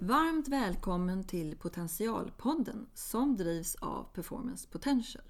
Varmt 0.00 0.48
välkommen 0.48 1.24
till 1.24 1.56
Potentialpodden 1.56 2.86
som 2.94 3.36
drivs 3.36 3.74
av 3.74 4.06
Performance 4.14 4.68
Potential. 4.68 5.24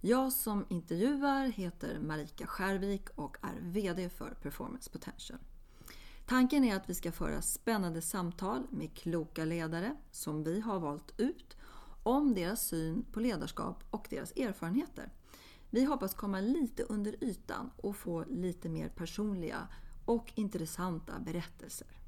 Jag 0.00 0.32
som 0.32 0.66
intervjuar 0.68 1.46
heter 1.46 1.98
Marika 2.00 2.46
Skärvik 2.46 3.08
och 3.14 3.36
är 3.42 3.60
VD 3.60 4.08
för 4.08 4.30
Performance 4.42 4.90
Potential. 4.90 5.38
Tanken 6.26 6.64
är 6.64 6.76
att 6.76 6.90
vi 6.90 6.94
ska 6.94 7.12
föra 7.12 7.42
spännande 7.42 8.02
samtal 8.02 8.66
med 8.70 8.94
kloka 8.94 9.44
ledare 9.44 9.96
som 10.10 10.44
vi 10.44 10.60
har 10.60 10.80
valt 10.80 11.20
ut 11.20 11.56
om 12.02 12.34
deras 12.34 12.66
syn 12.66 13.04
på 13.12 13.20
ledarskap 13.20 13.84
och 13.90 14.06
deras 14.10 14.32
erfarenheter. 14.32 15.12
Vi 15.70 15.84
hoppas 15.84 16.14
komma 16.14 16.40
lite 16.40 16.82
under 16.82 17.24
ytan 17.24 17.70
och 17.76 17.96
få 17.96 18.24
lite 18.28 18.68
mer 18.68 18.88
personliga 18.88 19.68
och 20.04 20.32
intressanta 20.34 21.18
berättelser. 21.18 21.99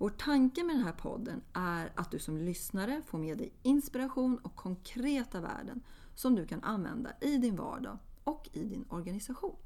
Vår 0.00 0.10
tanke 0.10 0.64
med 0.64 0.76
den 0.76 0.84
här 0.84 0.92
podden 0.92 1.40
är 1.52 1.92
att 1.94 2.10
du 2.10 2.18
som 2.18 2.38
lyssnare 2.38 3.02
får 3.06 3.18
med 3.18 3.38
dig 3.38 3.52
inspiration 3.62 4.38
och 4.38 4.56
konkreta 4.56 5.40
värden 5.40 5.82
som 6.14 6.34
du 6.34 6.46
kan 6.46 6.64
använda 6.64 7.10
i 7.20 7.36
din 7.36 7.56
vardag 7.56 7.98
och 8.24 8.48
i 8.52 8.64
din 8.64 8.84
organisation. 8.88 9.56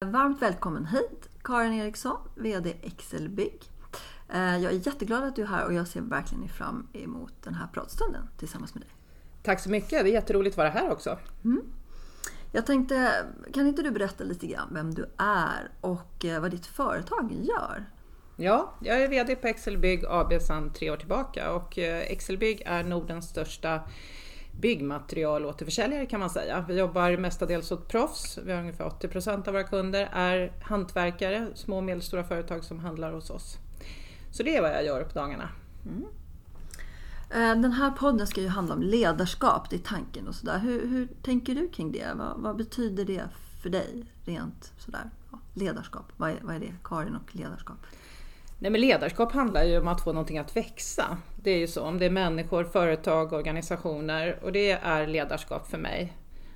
Varmt 0.00 0.42
välkommen 0.42 0.86
hit 0.86 1.28
Karin 1.42 1.72
Eriksson, 1.72 2.16
VD 2.36 2.76
Excelbygg. 2.82 3.62
Eh, 4.28 4.56
jag 4.56 4.72
är 4.72 4.86
jätteglad 4.86 5.24
att 5.24 5.36
du 5.36 5.42
är 5.42 5.46
här 5.46 5.66
och 5.66 5.74
jag 5.74 5.88
ser 5.88 6.00
verkligen 6.00 6.48
fram 6.48 6.88
emot 6.92 7.32
den 7.42 7.54
här 7.54 7.66
pratstunden 7.66 8.28
tillsammans 8.38 8.74
med 8.74 8.82
dig. 8.82 8.90
Tack 9.42 9.60
så 9.60 9.70
mycket, 9.70 9.90
det 9.90 10.10
är 10.10 10.14
jätteroligt 10.14 10.54
att 10.54 10.58
vara 10.58 10.68
här 10.68 10.90
också. 10.90 11.18
Mm. 11.44 11.62
Jag 12.52 12.66
tänkte, 12.66 13.26
kan 13.52 13.66
inte 13.66 13.82
du 13.82 13.90
berätta 13.90 14.24
lite 14.24 14.46
grann 14.46 14.68
vem 14.72 14.94
du 14.94 15.10
är 15.18 15.70
och 15.80 16.24
eh, 16.24 16.40
vad 16.40 16.50
ditt 16.50 16.66
företag 16.66 17.32
gör? 17.32 17.86
Ja, 18.42 18.74
jag 18.80 19.02
är 19.02 19.08
VD 19.08 19.36
på 19.36 19.46
Excelbygg 19.46 20.04
AB 20.08 20.42
sedan 20.42 20.72
tre 20.72 20.90
år 20.90 20.96
tillbaka 20.96 21.52
och 21.52 21.78
eh, 21.78 22.00
Excelbygg 22.00 22.62
är 22.66 22.84
Nordens 22.84 23.28
största 23.28 23.80
byggmaterialåterförsäljare 24.60 26.06
kan 26.06 26.20
man 26.20 26.30
säga. 26.30 26.64
Vi 26.68 26.78
jobbar 26.78 27.16
mestadels 27.16 27.72
åt 27.72 27.88
proffs. 27.88 28.38
Vi 28.44 28.52
har 28.52 28.60
ungefär 28.60 28.86
80 28.86 29.08
procent 29.08 29.48
av 29.48 29.54
våra 29.54 29.64
kunder 29.64 30.08
är 30.12 30.52
hantverkare, 30.62 31.48
små 31.54 31.76
och 31.76 31.84
medelstora 31.84 32.24
företag 32.24 32.64
som 32.64 32.78
handlar 32.78 33.12
hos 33.12 33.30
oss. 33.30 33.58
Så 34.32 34.42
det 34.42 34.56
är 34.56 34.62
vad 34.62 34.70
jag 34.70 34.84
gör 34.84 35.04
på 35.04 35.18
dagarna. 35.18 35.48
Mm. 35.86 36.04
Eh, 37.30 37.62
den 37.62 37.72
här 37.72 37.90
podden 37.90 38.26
ska 38.26 38.40
ju 38.40 38.48
handla 38.48 38.74
om 38.74 38.82
ledarskap, 38.82 39.70
det 39.70 39.76
är 39.76 39.80
tanken 39.80 40.28
och 40.28 40.34
sådär. 40.34 40.58
Hur, 40.58 40.86
hur 40.86 41.08
tänker 41.22 41.54
du 41.54 41.68
kring 41.68 41.92
det? 41.92 42.12
Vad, 42.14 42.40
vad, 42.40 42.56
betyder 42.56 43.04
det 43.04 43.22
för 43.62 43.70
dig 43.70 44.04
rent 44.24 44.72
sådär? 44.78 45.10
Ledarskap, 45.54 46.12
vad 46.16 46.30
är, 46.30 46.38
vad 46.42 46.56
är 46.56 46.60
det? 46.60 46.74
Karin 46.84 47.16
och 47.16 47.36
ledarskap? 47.36 47.78
Nej, 48.62 48.70
men 48.70 48.80
ledarskap 48.80 49.32
handlar 49.32 49.64
ju 49.64 49.78
om 49.78 49.88
att 49.88 50.00
få 50.00 50.12
någonting 50.12 50.38
att 50.38 50.56
växa. 50.56 51.18
Det 51.36 51.50
är 51.50 51.58
ju 51.58 51.66
så, 51.66 51.82
om 51.82 51.98
det 51.98 52.06
är 52.06 52.10
människor, 52.10 52.64
företag, 52.64 53.32
organisationer 53.32 54.38
och 54.42 54.52
det 54.52 54.70
är 54.70 55.06
ledarskap 55.06 55.70
för 55.70 55.78
mig. 55.78 56.12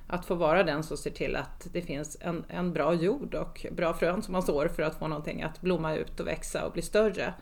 Att 0.07 0.25
få 0.25 0.35
vara 0.35 0.63
den 0.63 0.83
som 0.83 0.97
ser 0.97 1.11
till 1.11 1.35
att 1.35 1.67
det 1.73 1.81
finns 1.81 2.17
en, 2.21 2.43
en 2.49 2.73
bra 2.73 2.93
jord 2.93 3.35
och 3.35 3.65
bra 3.71 3.93
frön 3.93 4.21
som 4.21 4.31
man 4.31 4.43
sår 4.43 4.67
för 4.67 4.83
att 4.83 4.99
få 4.99 5.07
någonting 5.07 5.41
att 5.41 5.61
blomma 5.61 5.95
ut 5.95 6.19
och 6.19 6.27
växa 6.27 6.65
och 6.65 6.73
bli 6.73 6.81
större. 6.81 7.33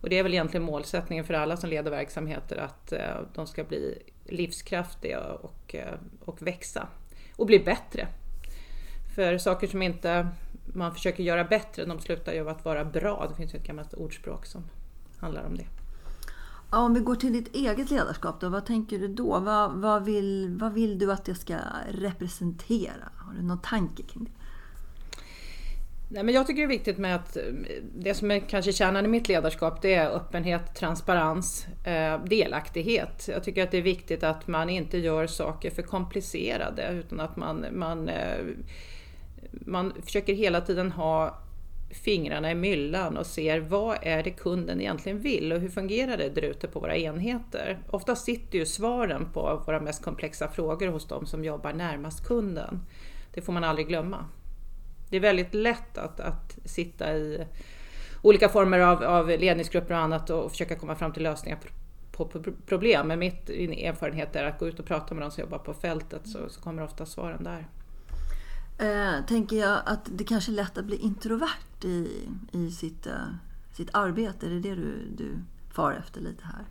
Och 0.00 0.08
det 0.08 0.18
är 0.18 0.22
väl 0.22 0.34
egentligen 0.34 0.64
målsättningen 0.64 1.24
för 1.24 1.34
alla 1.34 1.56
som 1.56 1.70
leder 1.70 1.90
verksamheter 1.90 2.56
att 2.56 2.92
eh, 2.92 3.16
de 3.34 3.46
ska 3.46 3.64
bli 3.64 4.02
livskraftiga 4.24 5.20
och, 5.20 5.74
eh, 5.74 5.94
och 6.24 6.42
växa 6.42 6.88
och 7.36 7.46
bli 7.46 7.58
bättre. 7.58 8.06
För 9.14 9.38
saker 9.38 9.66
som 9.66 9.82
inte 9.82 10.28
man 10.74 10.94
försöker 10.94 11.22
göra 11.22 11.44
bättre, 11.44 11.84
de 11.84 11.98
slutar 11.98 12.32
ju 12.32 12.48
att 12.48 12.64
vara 12.64 12.84
bra. 12.84 13.26
Det 13.28 13.34
finns 13.34 13.54
ju 13.54 13.58
ett 13.58 13.66
gammalt 13.66 13.94
ordspråk 13.94 14.46
som 14.46 14.64
handlar 15.18 15.44
om 15.44 15.56
det. 15.56 15.66
Ja, 16.70 16.78
om 16.78 16.94
vi 16.94 17.00
går 17.00 17.14
till 17.14 17.32
ditt 17.32 17.54
eget 17.54 17.90
ledarskap, 17.90 18.40
då, 18.40 18.48
vad 18.48 18.66
tänker 18.66 18.98
du 18.98 19.08
då? 19.08 19.40
Vad, 19.40 19.72
vad, 19.72 20.04
vill, 20.04 20.56
vad 20.60 20.72
vill 20.72 20.98
du 20.98 21.12
att 21.12 21.24
det 21.24 21.34
ska 21.34 21.56
representera? 21.90 23.10
Har 23.16 23.34
du 23.34 23.42
någon 23.42 23.60
tanke 23.60 24.02
kring 24.02 24.24
det? 24.24 24.30
Nej, 26.12 26.22
men 26.22 26.34
jag 26.34 26.46
tycker 26.46 26.62
det 26.62 26.66
är 26.66 26.78
viktigt 26.78 26.98
med 26.98 27.16
att 27.16 27.36
det 27.94 28.14
som 28.14 28.30
är 28.30 28.40
kanske 28.40 28.72
kärnan 28.72 29.04
i 29.04 29.08
mitt 29.08 29.28
ledarskap 29.28 29.82
det 29.82 29.94
är 29.94 30.10
öppenhet, 30.10 30.74
transparens, 30.74 31.66
eh, 31.84 32.24
delaktighet. 32.24 33.28
Jag 33.32 33.44
tycker 33.44 33.62
att 33.62 33.70
det 33.70 33.78
är 33.78 33.82
viktigt 33.82 34.22
att 34.22 34.48
man 34.48 34.70
inte 34.70 34.98
gör 34.98 35.26
saker 35.26 35.70
för 35.70 35.82
komplicerade 35.82 36.88
utan 36.92 37.20
att 37.20 37.36
man, 37.36 37.66
man 37.72 38.08
eh, 38.08 38.38
man 39.50 39.92
försöker 40.02 40.34
hela 40.34 40.60
tiden 40.60 40.92
ha 40.92 41.38
fingrarna 41.90 42.50
i 42.50 42.54
myllan 42.54 43.16
och 43.16 43.26
ser 43.26 43.60
vad 43.60 43.98
är 44.02 44.22
det 44.22 44.30
kunden 44.30 44.80
egentligen 44.80 45.18
vill 45.18 45.52
och 45.52 45.60
hur 45.60 45.68
fungerar 45.68 46.16
det 46.16 46.28
där 46.28 46.42
ute 46.42 46.68
på 46.68 46.80
våra 46.80 46.96
enheter? 46.96 47.78
Ofta 47.90 48.16
sitter 48.16 48.58
ju 48.58 48.66
svaren 48.66 49.32
på 49.32 49.62
våra 49.66 49.80
mest 49.80 50.04
komplexa 50.04 50.48
frågor 50.48 50.88
hos 50.88 51.08
de 51.08 51.26
som 51.26 51.44
jobbar 51.44 51.72
närmast 51.72 52.26
kunden. 52.26 52.80
Det 53.34 53.40
får 53.40 53.52
man 53.52 53.64
aldrig 53.64 53.88
glömma. 53.88 54.24
Det 55.10 55.16
är 55.16 55.20
väldigt 55.20 55.54
lätt 55.54 55.98
att, 55.98 56.20
att 56.20 56.58
sitta 56.64 57.16
i 57.16 57.46
olika 58.22 58.48
former 58.48 58.78
av, 58.78 59.02
av 59.02 59.28
ledningsgrupper 59.28 59.94
och 59.94 60.00
annat 60.00 60.30
och 60.30 60.50
försöka 60.50 60.76
komma 60.76 60.94
fram 60.94 61.12
till 61.12 61.22
lösningar 61.22 61.58
på, 62.12 62.24
på 62.24 62.42
problem. 62.66 63.08
Men 63.08 63.18
mitt 63.18 63.50
erfarenhet 63.50 64.36
är 64.36 64.44
att 64.44 64.58
gå 64.58 64.68
ut 64.68 64.78
och 64.78 64.86
prata 64.86 65.14
med 65.14 65.22
de 65.22 65.30
som 65.30 65.40
jobbar 65.40 65.58
på 65.58 65.74
fältet 65.74 66.28
så, 66.28 66.38
så 66.48 66.60
kommer 66.60 66.82
ofta 66.82 67.06
svaren 67.06 67.44
där 67.44 67.66
eh, 68.80 69.24
tänker 69.26 69.56
jag 69.56 69.80
att 69.86 70.00
det 70.04 70.24
kanske 70.24 70.52
är 70.52 70.54
lätt 70.54 70.78
att 70.78 70.84
bli 70.84 70.96
introvert 70.96 71.84
i, 71.84 72.28
i 72.52 72.70
sitt, 72.70 73.06
eh, 73.06 73.12
sitt 73.72 73.88
arbete. 73.92 74.46
Är 74.46 74.50
det 74.50 74.60
det 74.60 74.74
du, 74.74 74.94
du 75.16 75.32
far 75.72 75.92
efter 75.92 76.20
lite 76.20 76.44
här? 76.44 76.64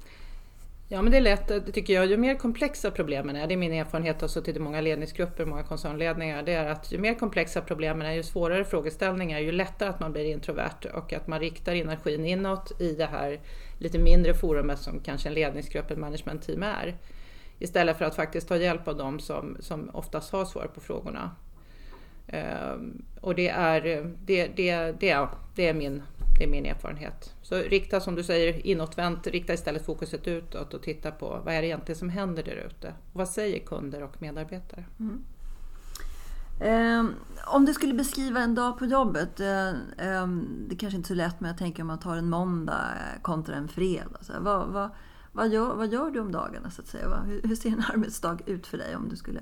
Ja 0.91 1.01
men 1.01 1.11
det 1.11 1.17
är 1.17 1.21
lätt, 1.21 1.47
det 1.47 1.71
tycker 1.71 1.93
jag. 1.93 2.05
Ju 2.05 2.17
mer 2.17 2.35
komplexa 2.35 2.91
problemen 2.91 3.35
är, 3.35 3.47
det 3.47 3.53
är 3.53 3.57
min 3.57 3.73
erfarenhet 3.73 4.17
av 4.17 4.25
att 4.25 4.31
suttit 4.31 4.55
i 4.55 4.59
många 4.59 4.81
ledningsgrupper, 4.81 5.45
många 5.45 5.63
koncernledningar, 5.63 6.43
det 6.43 6.53
är 6.53 6.65
att 6.65 6.91
ju 6.91 6.97
mer 6.97 7.13
komplexa 7.13 7.61
problemen 7.61 8.07
är, 8.07 8.11
ju 8.11 8.23
svårare 8.23 8.65
frågeställningar, 8.65 9.39
ju 9.39 9.51
lättare 9.51 9.89
att 9.89 9.99
man 9.99 10.11
blir 10.11 10.25
introvert 10.25 10.85
och 10.93 11.13
att 11.13 11.27
man 11.27 11.39
riktar 11.39 11.75
energin 11.75 12.25
inåt 12.25 12.81
i 12.81 12.95
det 12.95 13.05
här 13.05 13.39
lite 13.77 13.99
mindre 13.99 14.33
forumet 14.33 14.79
som 14.79 14.99
kanske 14.99 15.29
en 15.29 15.33
ledningsgrupp, 15.33 15.91
ett 15.91 15.97
managementteam 15.97 16.63
är. 16.63 16.97
Istället 17.59 17.97
för 17.97 18.05
att 18.05 18.15
faktiskt 18.15 18.47
ta 18.47 18.57
hjälp 18.57 18.87
av 18.87 18.97
dem 18.97 19.19
som, 19.19 19.57
som 19.59 19.89
oftast 19.93 20.31
har 20.31 20.45
svar 20.45 20.67
på 20.67 20.79
frågorna. 20.79 21.31
Ehm, 22.29 23.01
och 23.21 23.35
det 23.35 23.49
är, 23.49 23.81
det, 24.25 24.47
det, 24.47 24.91
det, 24.99 25.27
det, 25.55 25.67
är 25.67 25.73
min, 25.73 26.03
det 26.37 26.43
är 26.43 26.47
min 26.47 26.65
erfarenhet. 26.65 27.33
Så 27.41 27.55
rikta 27.55 27.99
som 27.99 28.15
du 28.15 28.23
säger 28.23 28.67
inåtvänt, 28.67 29.27
rikta 29.27 29.53
istället 29.53 29.85
fokuset 29.85 30.27
utåt 30.27 30.73
och 30.73 30.81
titta 30.81 31.11
på 31.11 31.41
vad 31.45 31.53
är 31.53 31.61
det 31.61 31.67
egentligen 31.67 31.99
som 31.99 32.09
händer 32.09 32.43
där 32.43 32.67
ute? 32.67 32.93
Vad 33.13 33.29
säger 33.29 33.59
kunder 33.59 34.03
och 34.03 34.21
medarbetare? 34.21 34.83
Mm. 34.99 35.23
Um, 36.61 37.13
om 37.45 37.65
du 37.65 37.73
skulle 37.73 37.93
beskriva 37.93 38.39
en 38.39 38.55
dag 38.55 38.79
på 38.79 38.85
jobbet, 38.85 39.39
um, 40.23 40.65
det 40.69 40.75
kanske 40.75 40.97
inte 40.97 41.07
är 41.07 41.07
så 41.07 41.13
lätt 41.13 41.39
men 41.39 41.47
jag 41.47 41.57
tänker 41.57 41.83
om 41.83 41.87
man 41.87 41.99
tar 41.99 42.15
en 42.15 42.29
måndag 42.29 42.87
eh, 42.95 43.21
kontra 43.21 43.55
en 43.55 43.67
fredag. 43.67 44.19
Så 44.21 44.33
vad, 44.39 44.67
vad, 44.67 44.89
vad, 45.31 45.49
gör, 45.49 45.75
vad 45.75 45.87
gör 45.87 46.11
du 46.11 46.19
om 46.19 46.31
dagarna 46.31 46.71
så 46.71 46.81
att 46.81 46.87
säga? 46.87 47.23
Hur, 47.25 47.41
hur 47.43 47.55
ser 47.55 47.69
en 47.69 47.83
arbetsdag 47.93 48.37
ut 48.45 48.67
för 48.67 48.77
dig 48.77 48.95
om 48.95 49.09
du 49.09 49.15
skulle 49.15 49.41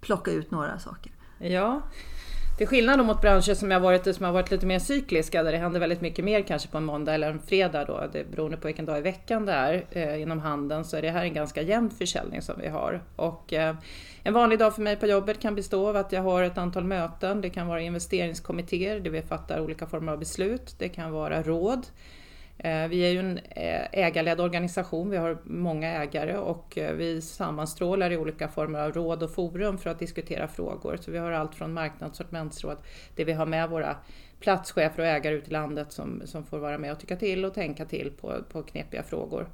plocka 0.00 0.30
ut 0.30 0.50
några 0.50 0.78
saker? 0.78 1.12
Ja, 1.46 1.82
till 2.58 2.66
skillnad 2.66 3.06
mot 3.06 3.20
branscher 3.20 3.54
som 3.54 3.70
har, 3.70 3.80
varit, 3.80 4.16
som 4.16 4.24
har 4.24 4.32
varit 4.32 4.50
lite 4.50 4.66
mer 4.66 4.78
cykliska, 4.78 5.42
där 5.42 5.52
det 5.52 5.58
händer 5.58 5.80
väldigt 5.80 6.00
mycket 6.00 6.24
mer 6.24 6.42
kanske 6.42 6.68
på 6.68 6.78
en 6.78 6.84
måndag 6.84 7.14
eller 7.14 7.30
en 7.30 7.38
fredag 7.38 7.84
då, 7.84 8.08
det 8.12 8.30
beroende 8.30 8.56
på 8.56 8.66
vilken 8.66 8.84
dag 8.84 8.98
i 8.98 9.00
veckan 9.00 9.46
det 9.46 9.52
är 9.52 9.84
eh, 9.90 10.22
inom 10.22 10.40
handeln, 10.40 10.84
så 10.84 10.96
är 10.96 11.02
det 11.02 11.10
här 11.10 11.24
en 11.24 11.34
ganska 11.34 11.62
jämn 11.62 11.90
försäljning 11.90 12.42
som 12.42 12.54
vi 12.60 12.68
har. 12.68 13.02
Och, 13.16 13.52
eh, 13.52 13.76
en 14.22 14.34
vanlig 14.34 14.58
dag 14.58 14.74
för 14.74 14.82
mig 14.82 14.96
på 14.96 15.06
jobbet 15.06 15.40
kan 15.40 15.54
bestå 15.54 15.88
av 15.88 15.96
att 15.96 16.12
jag 16.12 16.22
har 16.22 16.42
ett 16.42 16.58
antal 16.58 16.84
möten, 16.84 17.40
det 17.40 17.50
kan 17.50 17.66
vara 17.66 17.80
investeringskommittéer 17.80 19.00
där 19.00 19.10
vi 19.10 19.22
fattar 19.22 19.60
olika 19.60 19.86
former 19.86 20.12
av 20.12 20.18
beslut, 20.18 20.74
det 20.78 20.88
kan 20.88 21.12
vara 21.12 21.42
råd, 21.42 21.86
Eh, 21.86 22.23
Eh, 22.58 22.88
vi 22.88 23.00
är 23.00 23.10
ju 23.10 23.18
en 23.18 23.38
eh, 23.38 23.86
ägarledd 23.92 24.40
organisation, 24.40 25.10
vi 25.10 25.16
har 25.16 25.38
många 25.44 25.88
ägare 25.88 26.36
och 26.36 26.78
eh, 26.78 26.94
vi 26.94 27.22
sammanstrålar 27.22 28.10
i 28.10 28.16
olika 28.16 28.48
former 28.48 28.78
av 28.78 28.92
råd 28.92 29.22
och 29.22 29.34
forum 29.34 29.78
för 29.78 29.90
att 29.90 29.98
diskutera 29.98 30.48
frågor. 30.48 30.96
Så 31.00 31.10
vi 31.10 31.18
har 31.18 31.32
allt 31.32 31.54
från 31.54 31.72
marknads 31.72 32.10
och 32.10 32.16
sortimentsråd, 32.16 32.76
där 33.16 33.24
vi 33.24 33.32
har 33.32 33.46
med 33.46 33.70
våra 33.70 33.96
platschefer 34.40 35.00
och 35.00 35.08
ägare 35.08 35.34
ute 35.34 35.50
i 35.50 35.52
landet 35.52 35.92
som, 35.92 36.22
som 36.24 36.44
får 36.44 36.58
vara 36.58 36.78
med 36.78 36.92
och 36.92 37.00
tycka 37.00 37.16
till 37.16 37.44
och 37.44 37.54
tänka 37.54 37.84
till 37.84 38.12
på, 38.20 38.42
på 38.52 38.62
knepiga 38.62 39.02
frågor. 39.02 39.46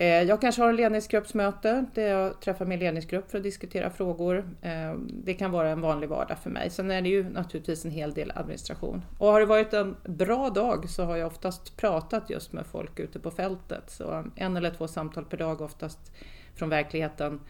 Eh, 0.00 0.22
jag 0.22 0.40
kanske 0.40 0.62
har 0.62 0.68
en 0.68 0.76
ledningsgruppsmöte 0.76 1.84
där 1.94 2.08
jag 2.08 2.40
träffar 2.40 2.64
min 2.66 2.78
ledningsgrupp 2.78 3.30
för 3.30 3.38
att 3.38 3.44
diskutera 3.44 3.90
frågor. 3.90 4.50
Eh, 4.62 4.94
det 5.24 5.34
kan 5.34 5.50
vara 5.50 5.70
en 5.70 5.80
vanlig 5.80 6.08
vardag 6.08 6.38
för 6.38 6.50
mig. 6.50 6.70
Sen 6.70 6.90
är 6.90 7.02
det 7.02 7.08
ju 7.08 7.30
naturligtvis 7.30 7.84
en 7.84 7.90
hel 7.90 8.14
del 8.14 8.32
administration. 8.34 9.02
Och 9.18 9.26
har 9.26 9.40
det 9.40 9.46
varit 9.46 9.72
en 9.72 9.96
bra 10.04 10.50
dag 10.50 10.88
så 10.88 11.04
har 11.04 11.16
jag 11.16 11.26
oftast 11.26 11.76
pratat 11.76 12.30
just 12.30 12.52
med 12.52 12.66
folk 12.66 12.98
ute 12.98 13.18
på 13.18 13.30
fältet. 13.30 13.90
Så 13.90 14.24
en 14.36 14.56
eller 14.56 14.70
två 14.70 14.88
samtal 14.88 15.24
per 15.24 15.36
dag 15.36 15.60
oftast 15.60 16.12
från 16.54 16.68
verkligheten 16.68 17.40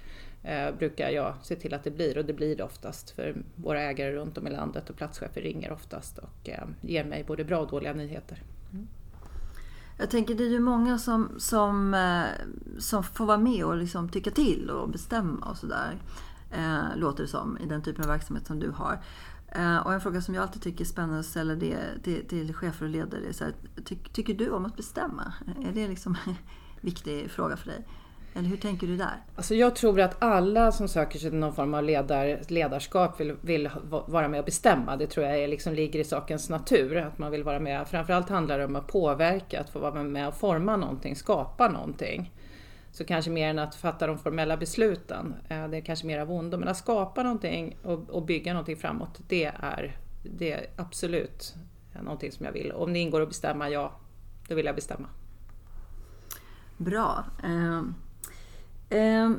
eh, 0.45 0.75
brukar 0.79 1.11
jag 1.11 1.35
se 1.43 1.57
till 1.57 1.75
att 1.75 1.85
det 1.85 1.91
blir 1.91 2.19
och 2.19 2.25
det 2.25 2.33
blir 2.33 2.57
det 2.57 2.63
oftast 2.63 3.11
för 3.11 3.37
våra 3.55 3.83
ägare 3.83 4.13
runt 4.13 4.39
om 4.39 4.47
i 4.47 4.51
landet 4.51 4.91
och 4.91 4.97
platschefer 4.97 5.41
ringer 5.41 5.73
oftast 5.73 6.19
och 6.19 6.51
ger 6.81 7.05
mig 7.05 7.25
både 7.25 7.45
bra 7.45 7.59
och 7.59 7.71
dåliga 7.71 7.93
nyheter. 7.93 8.43
Mm. 8.73 8.89
Jag 10.01 10.11
tänker 10.11 10.35
det 10.35 10.45
är 10.45 10.49
ju 10.49 10.61
många 10.61 10.99
som, 10.99 11.31
som, 11.39 11.95
eh, 11.95 12.25
som 12.79 13.03
får 13.03 13.27
vara 13.27 13.39
med 13.39 13.65
och 13.65 13.77
liksom 13.77 14.09
tycka 14.09 14.31
till 14.31 14.71
och 14.71 14.89
bestämma 14.89 15.47
och 15.47 15.57
sådär. 15.57 15.99
Eh, 16.51 16.97
låter 16.97 17.23
det 17.23 17.29
som 17.29 17.59
i 17.59 17.67
den 17.67 17.83
typen 17.83 18.05
av 18.05 18.11
verksamhet 18.11 18.47
som 18.47 18.61
du 18.61 18.71
har. 18.71 19.03
Eh, 19.49 19.77
och 19.77 19.93
en 19.93 20.01
fråga 20.01 20.23
som 20.23 20.35
jag 20.35 20.43
alltid 20.43 20.63
tycker 20.63 20.85
är 20.85 20.89
spännande 20.89 21.21
att 21.21 21.27
ställa 21.27 21.55
det 21.55 21.79
till, 22.03 22.29
till 22.29 22.55
chefer 22.55 22.85
och 22.85 22.91
ledare 22.91 23.21
är 23.29 23.33
så 23.33 23.45
här, 23.45 23.55
ty, 23.85 23.97
Tycker 23.97 24.35
du 24.35 24.51
om 24.51 24.67
att 24.67 24.77
bestämma? 24.77 25.33
Är 25.65 25.73
det 25.73 25.89
liksom 25.89 26.17
en 26.27 26.35
viktig 26.81 27.31
fråga 27.31 27.57
för 27.57 27.67
dig? 27.67 27.87
Eller 28.35 28.49
hur 28.49 28.57
tänker 28.57 28.87
du 28.87 28.97
där? 28.97 29.23
Alltså 29.37 29.55
jag 29.55 29.77
tror 29.77 30.01
att 30.01 30.23
alla 30.23 30.73
som 30.73 30.89
söker 30.89 31.19
sig 31.19 31.31
till 31.31 31.39
någon 31.39 31.55
form 31.55 31.75
av 31.75 31.83
ledar, 31.83 32.41
ledarskap 32.49 33.21
vill, 33.21 33.37
vill 33.41 33.71
vara 34.07 34.29
med 34.29 34.41
och 34.41 34.45
bestämma. 34.45 34.97
Det 34.97 35.07
tror 35.07 35.27
jag 35.27 35.39
är, 35.39 35.49
liksom 35.49 35.75
ligger 35.75 36.01
i 36.01 36.05
sakens 36.05 36.51
natur, 36.51 36.97
att 36.97 37.19
man 37.19 37.31
vill 37.31 37.45
vara 37.45 37.61
med. 37.61 37.89
Framförallt 37.89 38.29
handlar 38.29 38.59
det 38.59 38.65
om 38.65 38.77
att 38.77 38.87
påverka, 38.87 39.61
att 39.61 39.71
få 39.71 39.79
vara 39.79 40.03
med 40.03 40.29
och 40.29 40.37
forma 40.37 40.77
någonting, 40.77 41.17
skapa 41.17 41.69
någonting. 41.69 42.33
Så 42.93 43.05
kanske 43.05 43.31
mer 43.31 43.49
än 43.49 43.59
att 43.59 43.75
fatta 43.75 44.07
de 44.07 44.19
formella 44.19 44.57
besluten, 44.57 45.35
eh, 45.49 45.69
det 45.69 45.77
är 45.77 45.81
kanske 45.81 46.07
mer 46.07 46.19
av 46.19 46.33
ondo. 46.33 46.59
Men 46.59 46.69
att 46.69 46.77
skapa 46.77 47.23
någonting 47.23 47.77
och, 47.83 48.11
och 48.11 48.25
bygga 48.25 48.53
någonting 48.53 48.77
framåt, 48.77 49.21
det 49.29 49.45
är, 49.45 49.97
det 50.23 50.53
är 50.53 50.67
absolut 50.77 51.55
någonting 52.03 52.33
som 52.33 52.47
jag 52.47 52.53
vill. 52.53 52.73
Om 52.73 52.93
det 52.93 52.99
ingår 52.99 53.21
att 53.21 53.29
bestämma, 53.29 53.69
ja, 53.71 53.93
då 54.49 54.55
vill 54.55 54.67
jag 54.67 54.75
bestämma. 54.75 55.09
Bra. 56.77 57.25
Eh, 57.45 57.83
eh, 58.91 59.31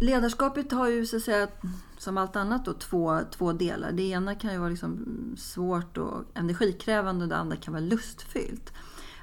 ledarskapet 0.00 0.72
har 0.72 0.88
ju 0.88 1.06
så 1.06 1.16
att 1.16 1.22
säga, 1.22 1.48
som 1.98 2.18
allt 2.18 2.36
annat 2.36 2.64
då, 2.64 2.72
två, 2.72 3.20
två 3.30 3.52
delar. 3.52 3.92
Det 3.92 4.02
ena 4.02 4.34
kan 4.34 4.52
ju 4.52 4.58
vara 4.58 4.68
liksom 4.68 5.06
svårt 5.38 5.98
och 5.98 6.24
energikrävande 6.34 7.22
och 7.22 7.28
det 7.28 7.36
andra 7.36 7.56
kan 7.56 7.74
vara 7.74 7.84
lustfyllt. 7.84 8.72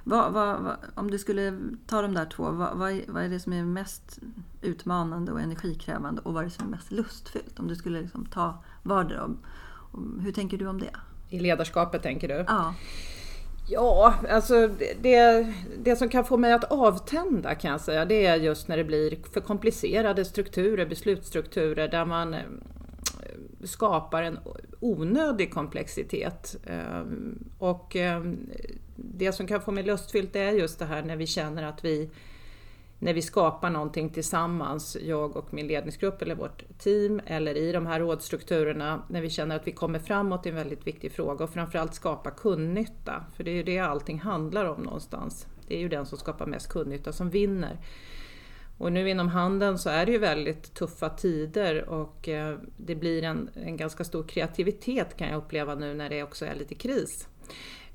Vad, 0.04 0.34
vad, 0.34 0.64
vad, 0.64 0.78
om 0.96 1.12
du 1.12 1.20
skulle 1.20 1.60
ta 1.88 2.02
de 2.02 2.14
där 2.14 2.26
två, 2.26 2.52
vad, 2.52 2.78
vad, 3.08 3.24
är 3.24 3.30
det 3.30 3.40
som 3.40 3.54
är 3.54 3.64
mest 3.64 4.20
utmanande 4.62 5.32
och 5.32 5.42
energikrävande 5.42 6.22
och 6.22 6.34
vad 6.34 6.44
är 6.44 6.46
det 6.46 6.54
som 6.54 6.66
är 6.66 6.72
mest 6.72 6.92
lustfyllt? 6.92 7.60
Om 7.60 7.68
du 7.68 7.76
skulle 7.76 8.02
liksom 8.02 8.26
ta 8.26 8.64
vardera. 8.84 9.30
Hur 10.20 10.32
tänker 10.32 10.58
du 10.58 10.68
om 10.68 10.80
det? 10.80 10.96
I 11.30 11.40
ledarskapet 11.40 12.04
tänker 12.04 12.28
du? 12.28 12.46
Ja. 12.48 12.76
Ja, 13.70 14.14
alltså 14.30 14.70
det, 15.02 15.48
det 15.78 15.96
som 15.96 16.10
kan 16.10 16.26
få 16.26 16.38
mig 16.38 16.54
att 16.54 16.64
avtända 16.64 17.56
kan 17.56 17.72
jag 17.72 17.82
säga, 17.82 18.06
det 18.06 18.26
är 18.26 18.36
just 18.36 18.68
när 18.68 18.78
det 18.78 18.84
blir 18.84 19.18
för 19.34 19.42
komplicerade 19.42 20.26
strukturer, 20.26 20.86
beslutsstrukturer 20.86 21.88
där 21.88 22.06
man 22.06 22.34
eh, 22.34 22.40
skapar 23.64 24.24
en 24.24 24.40
onödig 24.80 25.54
komplexitet. 25.54 26.56
Ehm, 26.68 27.50
och 27.58 27.96
ehm, 27.96 28.50
det 28.96 29.32
som 29.32 29.48
kan 29.48 29.62
få 29.62 29.72
mig 29.72 29.84
lustfyllt 29.84 30.36
är 30.36 30.52
just 30.52 30.80
det 30.80 30.86
här 30.86 31.04
när 31.04 31.16
vi 31.16 31.28
känner 31.28 31.64
att 31.64 31.86
vi 31.86 32.10
när 33.00 33.14
vi 33.14 33.22
skapar 33.22 33.70
någonting 33.70 34.10
tillsammans, 34.10 34.98
jag 35.02 35.38
och 35.38 35.54
min 35.54 35.68
ledningsgrupp 35.68 36.22
eller 36.22 36.36
vårt 36.36 36.64
team 36.78 37.22
eller 37.26 37.58
i 37.58 37.72
de 37.72 37.86
här 37.86 38.00
rådstrukturerna, 38.00 39.04
när 39.10 39.22
vi 39.22 39.30
känner 39.30 39.56
att 39.56 39.68
vi 39.68 39.72
kommer 39.72 40.00
framåt 40.00 40.46
i 40.46 40.50
en 40.50 40.56
väldigt 40.56 40.88
viktig 40.88 41.12
fråga 41.12 41.44
och 41.44 41.54
framförallt 41.54 41.94
skapa 41.94 42.32
kundnytta. 42.32 43.26
För 43.36 43.44
det 43.44 43.52
är 43.52 43.56
ju 43.56 43.64
det 43.64 43.80
allting 43.80 44.20
handlar 44.20 44.66
om 44.66 44.82
någonstans. 44.82 45.48
Det 45.68 45.76
är 45.76 45.80
ju 45.80 45.90
den 45.90 46.06
som 46.06 46.18
skapar 46.18 46.46
mest 46.46 46.70
kundnytta 46.70 47.12
som 47.12 47.30
vinner. 47.30 47.78
Och 48.78 48.92
nu 48.92 49.10
inom 49.10 49.28
handeln 49.28 49.78
så 49.78 49.90
är 49.90 50.06
det 50.06 50.12
ju 50.12 50.18
väldigt 50.18 50.74
tuffa 50.74 51.10
tider 51.10 51.90
och 51.90 52.30
eh, 52.30 52.58
det 52.78 52.96
blir 52.96 53.24
en, 53.24 53.50
en 53.54 53.78
ganska 53.78 54.04
stor 54.04 54.24
kreativitet 54.24 55.18
kan 55.18 55.28
jag 55.28 55.38
uppleva 55.38 55.76
nu 55.76 55.94
när 55.94 56.10
det 56.10 56.24
också 56.24 56.46
är 56.46 56.56
lite 56.56 56.76
kris. 56.76 57.28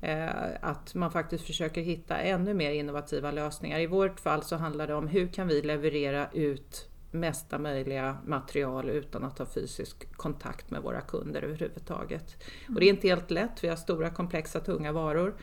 Eh, 0.03 0.29
att 0.61 0.95
man 0.95 1.11
faktiskt 1.11 1.45
försöker 1.45 1.81
hitta 1.81 2.17
ännu 2.17 2.53
mer 2.53 2.71
innovativa 2.71 3.31
lösningar. 3.31 3.79
I 3.79 3.87
vårt 3.87 4.19
fall 4.19 4.43
så 4.43 4.55
handlar 4.55 4.87
det 4.87 4.93
om 4.93 5.07
hur 5.07 5.27
kan 5.27 5.47
vi 5.47 5.61
leverera 5.61 6.27
ut 6.33 6.89
mesta 7.11 7.59
möjliga 7.59 8.17
material 8.25 8.89
utan 8.89 9.23
att 9.23 9.39
ha 9.39 9.45
fysisk 9.45 10.13
kontakt 10.13 10.71
med 10.71 10.81
våra 10.81 11.01
kunder 11.01 11.41
överhuvudtaget. 11.41 12.43
Och 12.67 12.79
det 12.79 12.85
är 12.85 12.89
inte 12.89 13.07
helt 13.07 13.31
lätt, 13.31 13.63
vi 13.63 13.67
har 13.67 13.75
stora 13.75 14.09
komplexa 14.09 14.59
tunga 14.59 14.91
varor. 14.91 15.35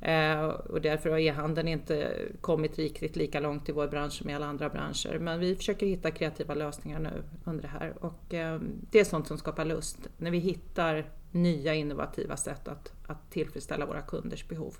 Eh, 0.00 0.44
och 0.44 0.80
därför 0.80 1.10
har 1.10 1.18
e-handeln 1.18 1.68
inte 1.68 2.12
kommit 2.40 2.78
riktigt 2.78 3.16
lika 3.16 3.40
långt 3.40 3.68
i 3.68 3.72
vår 3.72 3.88
bransch 3.88 4.12
som 4.12 4.30
i 4.30 4.34
alla 4.34 4.46
andra 4.46 4.68
branscher. 4.68 5.18
Men 5.18 5.40
vi 5.40 5.56
försöker 5.56 5.86
hitta 5.86 6.10
kreativa 6.10 6.54
lösningar 6.54 6.98
nu 7.00 7.22
under 7.44 7.62
det 7.62 7.68
här 7.68 7.94
och 8.00 8.34
eh, 8.34 8.60
det 8.90 9.00
är 9.00 9.04
sånt 9.04 9.26
som 9.26 9.38
skapar 9.38 9.64
lust. 9.64 10.08
När 10.16 10.30
vi 10.30 10.38
hittar 10.38 11.04
nya 11.32 11.74
innovativa 11.74 12.36
sätt 12.36 12.68
att, 12.68 12.92
att 13.06 13.30
tillfredsställa 13.30 13.86
våra 13.86 14.02
kunders 14.02 14.48
behov. 14.48 14.76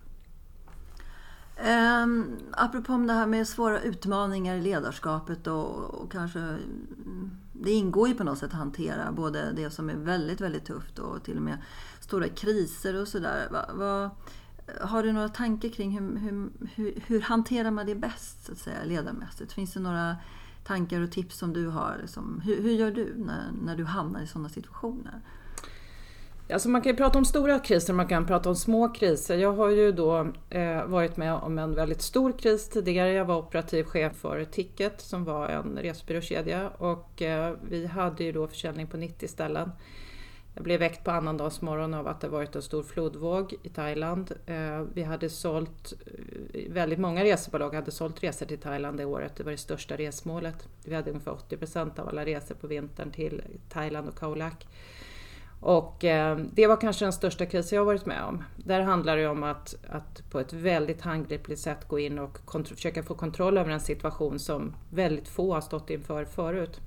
Um, 1.67 2.37
apropå 2.53 2.97
det 2.97 3.13
här 3.13 3.27
med 3.27 3.49
svåra 3.49 3.81
utmaningar 3.81 4.57
i 4.57 4.61
ledarskapet 4.61 5.47
och, 5.47 5.95
och, 5.95 6.13
kanske 6.13 6.39
mm, 6.39 7.31
det 7.53 7.71
ingår 7.71 8.09
ju 8.09 8.15
på 8.15 8.25
något 8.25 8.39
sätt 8.39 8.51
att 8.51 8.59
hantera 8.59 9.13
både 9.13 9.53
det 9.53 9.71
som 9.71 9.91
är 9.91 9.95
väldigt, 9.95 10.41
väldigt 10.41 10.65
tufft 10.65 10.99
och 10.99 11.23
till 11.23 11.37
och 11.37 11.43
med 11.43 11.59
stora 12.01 12.29
kriser 12.29 13.01
och 13.01 13.09
sådär. 13.09 13.49
har 14.81 15.03
du 15.03 15.13
några 15.13 15.29
tankar 15.29 15.69
kring 15.69 15.99
hur, 15.99 16.19
hur, 16.19 16.51
hur, 16.75 17.03
hur, 17.07 17.21
hanterar 17.21 17.71
man 17.71 17.87
det 17.87 17.95
bäst 17.95 18.47
så 18.47 18.53
att 18.53 18.59
säga, 18.59 18.85
ledarmässigt? 18.85 19.53
Finns 19.53 19.73
det 19.73 19.81
några 19.81 20.17
tankar 20.65 21.01
och 21.01 21.13
tips 21.13 21.39
som 21.39 21.53
du 21.53 21.67
har? 21.67 21.99
Liksom, 22.01 22.41
hur, 22.45 22.63
hur 22.63 22.73
gör 22.73 22.91
du 22.91 23.15
när, 23.17 23.51
när 23.65 23.77
du 23.77 23.85
hamnar 23.85 24.23
i 24.23 24.27
sådana 24.27 24.49
situationer? 24.49 25.21
Alltså 26.53 26.69
man 26.69 26.83
kan 26.83 26.93
ju 26.93 26.97
prata 26.97 27.19
om 27.19 27.25
stora 27.25 27.59
kriser, 27.59 27.95
man 27.95 28.09
kan 28.09 28.27
prata 28.27 28.49
om 28.49 28.57
små 28.57 28.89
kriser. 28.89 29.37
Jag 29.39 29.53
har 29.53 29.71
ju 29.71 29.93
då 29.93 30.33
eh, 30.51 30.85
varit 30.85 31.17
med 31.17 31.35
om 31.35 31.59
en 31.59 31.75
väldigt 31.75 32.03
stor 32.03 32.39
kris 32.39 32.69
tidigare. 32.69 33.13
Jag 33.13 33.25
var 33.25 33.37
operativ 33.37 33.85
chef 33.85 34.17
för 34.17 34.45
Ticket 34.45 35.01
som 35.01 35.25
var 35.25 35.49
en 35.49 35.79
resebyråkedja 35.79 36.69
och 36.69 37.23
eh, 37.23 37.55
vi 37.69 37.87
hade 37.87 38.25
ju 38.25 38.33
då 38.33 38.49
försäljning 38.49 38.87
på 38.87 38.97
90 38.97 39.29
ställen. 39.29 39.71
Jag 40.55 40.65
blev 40.65 40.81
väckt 40.81 41.05
på 41.05 41.11
annandagsmorgon 41.11 41.95
av 41.95 42.09
att 42.09 42.21
det 42.21 42.29
varit 42.29 42.57
en 42.57 42.63
stor 42.63 42.83
flodvåg 42.83 43.55
i 43.63 43.69
Thailand. 43.69 44.33
Eh, 44.47 44.81
vi 44.95 45.03
hade 45.03 45.31
sålt, 45.31 45.93
eh, 46.53 46.73
väldigt 46.73 46.99
många 46.99 47.25
resebolag 47.25 47.75
hade 47.75 47.91
sålt 47.91 48.23
resor 48.23 48.47
till 48.47 48.59
Thailand 48.59 48.97
det 48.97 49.05
året. 49.05 49.37
Det 49.37 49.45
var 49.45 49.51
det 49.51 49.59
största 49.59 49.97
resmålet. 49.97 50.69
Vi 50.85 50.95
hade 50.95 51.11
ungefär 51.11 51.33
80 51.33 51.57
procent 51.57 51.99
av 51.99 52.09
alla 52.09 52.25
resor 52.25 52.55
på 52.55 52.67
vintern 52.67 53.11
till 53.11 53.43
Thailand 53.69 54.09
och 54.09 54.19
Khao 54.19 54.35
Lak. 54.35 54.67
Och 55.61 56.05
eh, 56.05 56.39
det 56.53 56.67
var 56.67 56.81
kanske 56.81 57.05
den 57.05 57.13
största 57.13 57.47
krisen 57.47 57.77
jag 57.77 57.85
varit 57.85 58.07
med 58.07 58.25
om. 58.25 58.45
Där 58.57 58.81
handlar 58.81 59.17
det 59.17 59.29
om 59.29 59.43
att, 59.43 59.75
att 59.91 60.31
på 60.31 60.41
ett 60.41 60.53
väldigt 60.53 61.01
handgripligt 61.01 61.61
sätt 61.61 61.89
gå 61.89 61.99
in 61.99 62.19
och 62.19 62.39
försöka 62.69 63.03
få 63.03 63.15
kontroll 63.15 63.59
över 63.59 63.71
en 63.71 63.81
situation 63.81 64.39
som 64.39 64.75
väldigt 64.91 65.29
få 65.29 65.55
har 65.55 65.61
stått 65.61 65.91
inför 65.91 66.25
förut. 66.25 66.81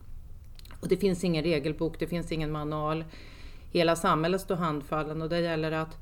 Och 0.80 0.88
det 0.88 0.98
finns 0.98 1.24
ingen 1.24 1.44
regelbok, 1.44 2.00
det 2.00 2.08
finns 2.08 2.32
ingen 2.32 2.52
manual. 2.52 3.06
Hela 3.72 3.96
samhället 3.96 4.42
står 4.42 4.56
handfallen 4.56 5.22
och 5.22 5.30
det 5.30 5.40
gäller 5.40 5.72
att, 5.72 5.98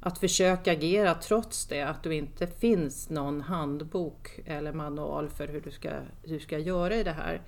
att 0.00 0.18
försöka 0.18 0.72
agera 0.72 1.14
trots 1.14 1.66
det, 1.66 1.82
att 1.82 2.02
det 2.02 2.14
inte 2.14 2.46
finns 2.46 3.10
någon 3.10 3.40
handbok 3.40 4.40
eller 4.44 4.72
manual 4.72 5.28
för 5.28 5.48
hur 5.48 5.60
du 5.60 5.70
ska, 5.70 5.90
hur 6.22 6.34
du 6.34 6.40
ska 6.40 6.58
göra 6.58 6.94
i 6.94 7.02
det 7.02 7.12
här. 7.12 7.40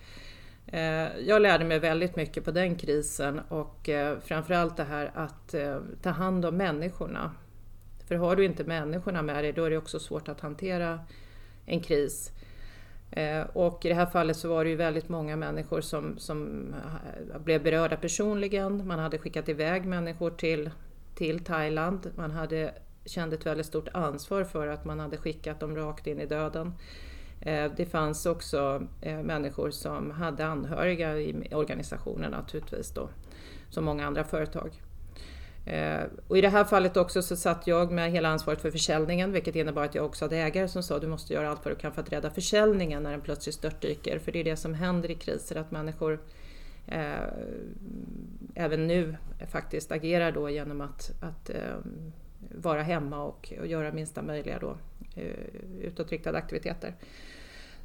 Eh, 0.67 1.19
jag 1.19 1.43
lärde 1.43 1.65
mig 1.65 1.79
väldigt 1.79 2.17
mycket 2.17 2.45
på 2.45 2.51
den 2.51 2.75
krisen 2.77 3.41
och 3.49 3.89
eh, 3.89 4.19
framförallt 4.19 4.77
det 4.77 4.85
här 4.85 5.11
att 5.15 5.55
eh, 5.55 5.79
ta 6.03 6.11
hand 6.11 6.45
om 6.45 6.57
människorna. 6.57 7.33
För 8.09 8.15
har 8.15 8.37
du 8.37 8.45
inte 8.45 8.65
människorna 8.65 9.23
med 9.23 9.45
dig 9.45 9.53
då 9.53 9.65
är 9.65 9.71
det 9.71 9.79
också 9.79 9.99
svårt 9.99 10.29
att 10.29 10.41
hantera 10.41 11.01
en 11.67 11.81
kris. 11.81 12.33
Och 13.53 13.85
i 13.85 13.89
det 13.89 13.95
här 13.95 14.07
fallet 14.07 14.37
så 14.37 14.49
var 14.49 14.65
det 14.65 14.71
ju 14.71 14.77
väldigt 14.77 15.09
många 15.09 15.37
människor 15.37 15.81
som, 15.81 16.19
som 16.19 16.67
blev 17.45 17.63
berörda 17.63 17.97
personligen. 17.97 18.87
Man 18.87 18.99
hade 18.99 19.19
skickat 19.19 19.49
iväg 19.49 19.85
människor 19.85 20.31
till, 20.31 20.71
till 21.15 21.45
Thailand. 21.45 22.11
Man 22.17 22.31
hade, 22.31 22.75
kände 23.05 23.37
ett 23.37 23.47
väldigt 23.47 23.67
stort 23.67 23.89
ansvar 23.93 24.45
för 24.45 24.67
att 24.67 24.85
man 24.85 25.01
hade 25.01 25.17
skickat 25.17 25.61
dem 25.61 25.77
rakt 25.77 26.07
in 26.07 26.21
i 26.21 26.27
döden. 26.27 26.73
Eh, 27.43 27.71
det 27.77 27.87
fanns 27.87 28.27
också 28.27 28.87
eh, 29.01 29.23
människor 29.23 29.71
som 29.71 30.11
hade 30.11 30.47
anhöriga 30.47 31.19
i 31.19 31.55
organisationen 31.55 32.31
naturligtvis 32.31 32.91
då, 32.91 33.09
som 33.71 33.85
många 33.85 34.07
andra 34.07 34.25
företag. 34.25 34.83
Eh, 35.67 36.03
och 36.29 36.39
I 36.39 36.41
det 36.41 36.49
här 36.49 36.65
fallet 36.65 36.97
också 36.97 37.23
så 37.23 37.37
satt 37.37 37.67
jag 37.67 37.93
med 37.93 38.11
hela 38.11 38.29
ansvaret 38.29 38.61
för 38.61 38.71
försäljningen 38.71 39.33
vilket 39.33 39.57
innebar 39.57 39.85
att 39.85 39.95
jag 39.95 40.05
också 40.05 40.25
hade 40.25 40.37
ägare 40.37 40.69
som 40.69 40.83
sa 40.83 40.99
du 40.99 41.07
måste 41.07 41.33
göra 41.33 41.51
allt 41.51 41.65
vad 41.65 41.75
du 41.75 41.79
kan 41.79 41.93
för 41.93 42.03
att 42.03 42.13
rädda 42.13 42.31
försäljningen 42.31 43.03
när 43.03 43.11
den 43.11 43.21
plötsligt 43.21 43.55
störtdyker. 43.55 44.19
För 44.19 44.33
det 44.33 44.41
är 44.41 44.45
det 44.45 44.57
som 44.57 44.75
händer 44.75 45.11
i 45.11 45.15
kriser, 45.15 45.57
att 45.57 45.71
människor 45.71 46.21
eh, 46.87 47.23
även 48.55 48.87
nu 48.87 49.17
faktiskt 49.51 49.93
agerar 49.93 50.33
då 50.33 50.51
genom 50.51 50.81
att, 50.81 51.13
att 51.21 51.51
eh, 51.51 51.77
vara 52.55 52.83
hemma 52.83 53.23
och, 53.23 53.53
och 53.61 53.67
göra 53.67 53.93
minsta 53.93 54.23
möjliga 54.23 54.59
då, 54.59 54.77
utåtriktade 55.81 56.39
aktiviteter. 56.39 56.95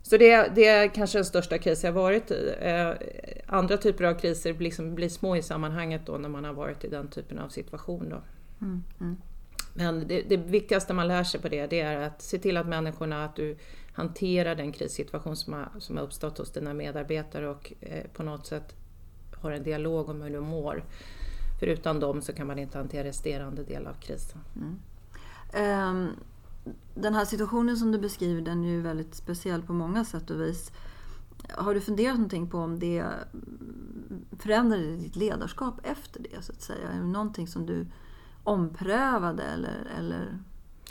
Så 0.02 0.18
det, 0.18 0.56
det 0.56 0.68
är 0.68 0.88
kanske 0.88 1.18
den 1.18 1.26
största 1.26 1.58
kris 1.58 1.84
jag 1.84 1.92
varit 1.92 2.32
i. 2.32 2.56
Eh, 2.60 2.92
andra 3.46 3.78
typer 3.78 4.04
av 4.04 4.14
kriser 4.14 4.54
liksom 4.54 4.96
blir 4.96 5.10
små 5.10 5.36
i 5.36 5.42
sammanhanget 5.42 6.02
då 6.06 6.18
när 6.18 6.30
man 6.30 6.44
har 6.44 6.54
varit 6.54 6.84
i 6.84 6.88
den 6.88 7.08
typen 7.08 7.40
av 7.40 7.50
situation. 7.50 8.10
Då. 8.10 8.22
Mm, 8.62 8.84
mm. 9.00 9.18
Men 9.74 10.08
det, 10.08 10.22
det, 10.22 10.38
viktigaste 10.38 10.94
man 10.94 11.08
lär 11.08 11.24
sig 11.24 11.42
på 11.42 11.50
det, 11.50 11.68
det 11.68 11.82
är 11.82 12.02
att 12.02 12.22
se 12.22 12.38
till 12.38 12.58
att 12.58 12.68
människorna, 12.68 13.26
att 13.26 13.36
du 13.36 13.58
hanterar 13.94 14.56
den 14.56 14.72
krissituation 14.72 15.36
som 15.36 15.54
har, 15.54 15.70
som 15.80 15.98
har 15.98 16.04
uppstått 16.04 16.38
hos 16.38 16.52
dina 16.52 16.74
medarbetare 16.74 17.48
och 17.50 17.74
eh, 17.82 18.04
på 18.14 18.24
något 18.24 18.48
sätt 18.48 18.76
har 19.42 19.52
en 19.52 19.64
dialog 19.64 20.10
om 20.10 20.22
hur 20.22 20.30
du 20.30 20.40
mår. 20.40 20.84
För 21.60 21.68
utan 21.68 22.00
dem 22.00 22.22
så 22.22 22.34
kan 22.34 22.48
man 22.48 22.60
inte 22.60 22.78
hantera 22.78 23.04
resterande 23.04 23.64
del 23.64 23.88
av 23.88 23.94
krisen. 23.94 24.40
Mm. 24.56 24.80
Um, 25.90 26.16
den 26.96 27.14
här 27.14 27.26
situationen 27.26 27.78
som 27.78 27.92
du 27.92 28.00
beskriver 28.00 28.42
den 28.42 28.64
är 28.64 28.70
ju 28.70 28.82
väldigt 28.82 29.16
speciell 29.16 29.62
på 29.62 29.74
många 29.74 30.06
sätt 30.06 30.30
och 30.30 30.42
vis. 30.42 30.72
Har 31.50 31.74
du 31.74 31.82
funderat 31.82 32.16
någonting 32.16 32.50
på 32.50 32.58
om 32.58 32.80
det 32.80 33.06
förändrade 34.40 34.96
ditt 34.96 35.16
ledarskap 35.16 35.80
efter 35.84 36.20
det? 36.20 36.42
så 36.42 36.52
att 36.52 36.62
säga? 36.62 36.90
Är 36.90 37.00
det 37.00 37.08
någonting 37.08 37.48
som 37.48 37.66
du 37.66 37.86
omprövade 38.44 39.44
eller, 39.44 39.88
eller, 39.98 40.38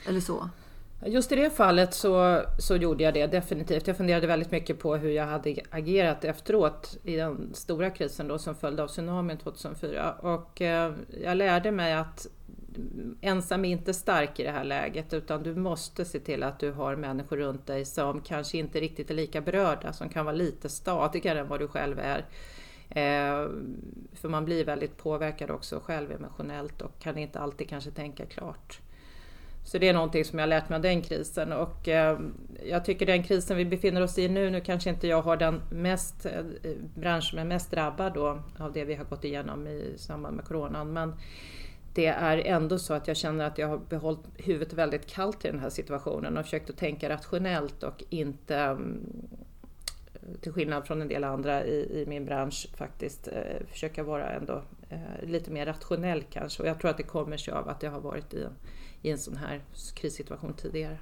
eller 0.07 0.21
så? 0.21 0.49
Just 1.07 1.33
i 1.33 1.37
det 1.37 1.51
fallet 1.51 1.95
så, 1.95 2.43
så 2.59 2.77
gjorde 2.77 3.05
jag 3.05 3.15
det 3.15 3.27
definitivt. 3.27 3.87
Jag 3.87 3.97
funderade 3.97 4.27
väldigt 4.27 4.51
mycket 4.51 4.79
på 4.79 4.97
hur 4.97 5.11
jag 5.11 5.27
hade 5.27 5.57
agerat 5.71 6.25
efteråt 6.25 6.97
i 7.03 7.17
den 7.17 7.55
stora 7.55 7.91
krisen 7.91 8.29
då 8.29 8.39
som 8.39 8.55
följde 8.55 8.83
av 8.83 8.89
tsunamin 8.89 9.39
2004. 9.39 10.13
Och 10.13 10.61
eh, 10.61 10.95
jag 11.23 11.37
lärde 11.37 11.71
mig 11.71 11.93
att 11.93 12.27
ensam 13.21 13.65
är 13.65 13.69
inte 13.69 13.95
stark 13.95 14.41
i 14.41 14.43
det 14.43 14.51
här 14.51 14.65
läget 14.65 15.13
utan 15.15 15.43
du 15.43 15.55
måste 15.55 16.05
se 16.05 16.21
till 16.21 16.43
att 16.43 16.59
du 16.59 16.73
har 16.73 16.97
människor 16.97 17.37
runt 17.37 17.67
dig 17.67 17.85
som 17.85 18.21
kanske 18.21 18.59
inte 18.59 18.81
riktigt 18.81 19.11
är 19.11 19.15
lika 19.15 19.41
berörda, 19.41 19.93
som 19.93 20.09
kan 20.09 20.25
vara 20.25 20.37
lite 20.37 20.69
stadigare 20.69 21.41
än 21.41 21.49
vad 21.49 21.61
du 21.61 21.69
själv 21.69 21.99
är. 21.99 22.25
Eh, 22.89 23.49
för 24.13 24.29
man 24.29 24.45
blir 24.45 24.65
väldigt 24.65 24.97
påverkad 24.97 25.51
också 25.51 25.81
själv 25.85 26.13
emotionellt 26.13 26.83
och 26.83 26.99
kan 26.99 27.19
inte 27.19 27.39
alltid 27.39 27.69
kanske 27.69 27.91
tänka 27.91 28.27
klart. 28.27 28.81
Så 29.67 29.79
det 29.79 29.89
är 29.89 29.95
någonting 29.95 30.25
som 30.25 30.39
jag 30.39 30.49
lärt 30.49 30.69
mig 30.69 30.77
av 30.77 30.83
den 30.83 31.03
krisen 31.03 31.53
och 31.53 31.89
eh, 31.89 32.19
jag 32.67 32.85
tycker 32.85 33.07
den 33.07 33.23
krisen 33.23 33.57
vi 33.57 33.65
befinner 33.65 34.03
oss 34.03 34.19
i 34.19 34.29
nu, 34.29 34.51
nu 34.51 34.61
kanske 34.61 34.91
inte 34.91 35.07
jag 35.07 35.23
har 35.23 35.37
den 35.37 35.63
mest, 35.71 36.27
eh, 36.27 36.45
bransch 36.95 37.25
som 37.25 37.39
är 37.39 37.45
mest 37.45 37.71
drabbad 37.71 38.15
då 38.15 38.43
av 38.59 38.73
det 38.73 38.85
vi 38.85 38.95
har 38.95 39.05
gått 39.05 39.25
igenom 39.25 39.67
i 39.67 39.95
samband 39.97 40.37
med 40.37 40.45
coronan. 40.45 40.93
Men 40.93 41.15
det 41.97 42.07
är 42.07 42.39
ändå 42.39 42.79
så 42.79 42.95
att 42.95 43.09
jag 43.09 43.17
känner 43.17 43.45
att 43.47 43.59
jag 43.59 43.69
har 43.69 43.79
behållit 43.79 44.21
huvudet 44.37 44.73
väldigt 44.73 45.07
kallt 45.07 45.45
i 45.45 45.51
den 45.51 45.61
här 45.61 45.71
situationen 45.71 46.37
och 46.37 46.45
försökt 46.45 46.71
att 46.71 46.77
tänka 46.77 47.09
rationellt 47.09 47.83
och 47.83 48.05
inte 48.09 48.57
mm, 48.57 49.07
till 50.41 50.53
skillnad 50.53 50.87
från 50.87 51.03
en 51.03 51.09
del 51.09 51.25
andra 51.25 51.65
i, 51.65 52.03
i 52.03 52.07
min 52.07 52.25
bransch 52.25 52.69
faktiskt 52.77 53.29
eh, 53.29 53.67
försöka 53.69 54.03
vara 54.03 54.29
ändå 54.29 54.63
eh, 54.89 55.27
lite 55.29 55.51
mer 55.51 55.67
rationell 55.67 56.23
kanske. 56.23 56.63
Och 56.63 56.69
jag 56.69 56.81
tror 56.81 56.91
att 56.91 56.97
det 56.97 57.03
kommer 57.03 57.37
sig 57.37 57.55
av 57.55 57.69
att 57.69 57.83
jag 57.83 57.91
har 57.91 58.01
varit 58.01 58.35
i 58.35 58.43
en, 58.43 58.53
i 59.03 59.11
en 59.11 59.19
sån 59.19 59.37
här 59.37 59.61
krissituation 59.95 60.55
tidigare. 60.55 60.99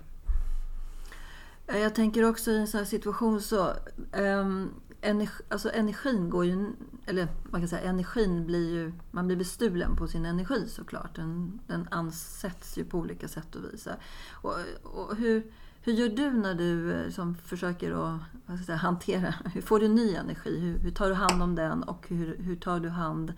Jag 1.67 1.95
tänker 1.95 2.25
också 2.25 2.51
i 2.51 2.59
en 2.59 2.67
sån 2.67 2.79
här 2.79 2.85
situation 2.85 3.41
så 3.41 3.71
um, 4.13 4.75
energi, 5.05 5.43
alltså 5.49 5.71
energin 5.71 6.31
går 6.31 6.45
ju, 6.45 6.73
eller 7.07 7.29
man 7.51 7.61
kan 7.61 7.69
säga 7.69 7.83
energin 7.83 8.47
blir 8.47 8.75
ju, 8.75 8.93
man 9.11 9.27
blir 9.27 9.37
bestulen 9.37 9.97
på 9.97 10.09
sin 10.09 10.27
energi 10.27 10.69
såklart. 10.69 11.17
Den, 11.17 11.61
den 11.67 11.89
ansätts 11.91 12.79
ju 12.79 12.85
på 12.85 12.99
olika 12.99 13.29
sätt 13.29 13.55
och 13.55 13.65
vis. 13.65 13.89
Och, 14.31 14.57
och 14.83 15.17
hur, 15.17 15.53
hur 15.83 15.93
gör 15.93 16.09
du 16.09 16.31
när 16.31 16.55
du 16.55 16.93
eh, 16.93 17.11
som 17.11 17.35
försöker 17.35 17.91
att 17.91 18.21
vad 18.47 18.57
ska 18.57 18.67
säga, 18.67 18.79
hantera, 18.79 19.35
hur 19.55 19.63
får 19.63 19.81
du 19.81 19.89
ny 19.89 20.15
energi? 20.15 20.59
Hur, 20.61 20.79
hur 20.79 20.91
tar 20.91 21.09
du 21.09 21.15
hand 21.15 21.43
om 21.43 21.55
den 21.55 21.83
och 21.83 22.09
hur, 22.09 22.37
hur 22.39 22.57
tar 22.57 22.81
du 22.81 22.89
hand 22.89 23.33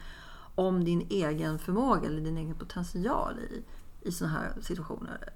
om 0.54 0.84
din 0.84 1.06
egen 1.10 1.58
förmåga 1.58 2.08
eller 2.08 2.20
din 2.20 2.38
egen 2.38 2.54
potential 2.54 3.38
i, 3.38 3.62
i 4.08 4.12
sådana 4.12 4.38
här 4.38 4.52
situationer? 4.60 5.32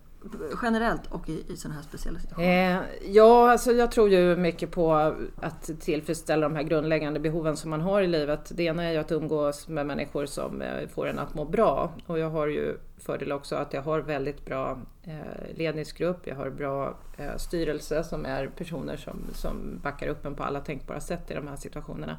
Generellt 0.62 1.06
och 1.06 1.28
i, 1.28 1.44
i 1.48 1.56
sådana 1.56 1.74
här 1.74 1.82
speciella 1.82 2.18
situationer? 2.18 2.80
Eh, 2.80 3.10
ja, 3.10 3.50
alltså 3.50 3.72
jag 3.72 3.90
tror 3.90 4.08
ju 4.08 4.36
mycket 4.36 4.70
på 4.70 5.14
att 5.36 5.70
tillfredsställa 5.80 6.48
de 6.48 6.56
här 6.56 6.62
grundläggande 6.62 7.20
behoven 7.20 7.56
som 7.56 7.70
man 7.70 7.80
har 7.80 8.02
i 8.02 8.06
livet. 8.06 8.52
Det 8.54 8.62
ena 8.62 8.84
är 8.84 8.92
ju 8.92 8.98
att 8.98 9.12
umgås 9.12 9.68
med 9.68 9.86
människor 9.86 10.26
som 10.26 10.62
eh, 10.62 10.88
får 10.88 11.06
en 11.06 11.18
att 11.18 11.34
må 11.34 11.44
bra 11.44 11.92
och 12.06 12.18
jag 12.18 12.30
har 12.30 12.46
ju 12.46 12.76
fördel 12.98 13.32
också 13.32 13.56
att 13.56 13.72
jag 13.72 13.82
har 13.82 14.00
väldigt 14.00 14.44
bra 14.44 14.78
eh, 15.02 15.56
ledningsgrupp, 15.56 16.26
jag 16.26 16.36
har 16.36 16.50
bra 16.50 16.98
eh, 17.16 17.36
styrelse 17.36 18.04
som 18.04 18.26
är 18.26 18.46
personer 18.46 18.96
som, 18.96 19.16
som 19.34 19.80
backar 19.82 20.08
upp 20.08 20.26
en 20.26 20.34
på 20.34 20.44
alla 20.44 20.60
tänkbara 20.60 21.00
sätt 21.00 21.30
i 21.30 21.34
de 21.34 21.48
här 21.48 21.56
situationerna. 21.56 22.16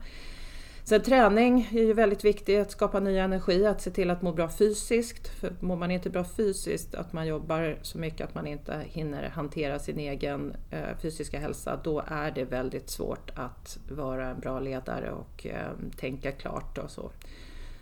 Sen 0.83 1.01
träning 1.01 1.69
är 1.71 1.83
ju 1.83 1.93
väldigt 1.93 2.25
viktigt, 2.25 2.61
att 2.61 2.71
skapa 2.71 2.99
ny 2.99 3.17
energi, 3.17 3.65
att 3.65 3.81
se 3.81 3.91
till 3.91 4.09
att 4.09 4.21
må 4.21 4.31
bra 4.31 4.49
fysiskt. 4.49 5.27
För 5.27 5.55
mår 5.59 5.75
man 5.75 5.91
inte 5.91 6.09
bra 6.09 6.23
fysiskt, 6.23 6.95
att 6.95 7.13
man 7.13 7.27
jobbar 7.27 7.79
så 7.81 7.97
mycket 7.97 8.27
att 8.27 8.35
man 8.35 8.47
inte 8.47 8.83
hinner 8.85 9.29
hantera 9.29 9.79
sin 9.79 9.99
egen 9.99 10.55
eh, 10.69 10.97
fysiska 11.01 11.39
hälsa, 11.39 11.79
då 11.83 12.03
är 12.07 12.31
det 12.31 12.43
väldigt 12.43 12.89
svårt 12.89 13.31
att 13.35 13.77
vara 13.89 14.29
en 14.29 14.39
bra 14.39 14.59
ledare 14.59 15.11
och 15.11 15.45
eh, 15.45 15.71
tänka 15.97 16.31
klart 16.31 16.77
och 16.77 16.91
så. 16.91 17.11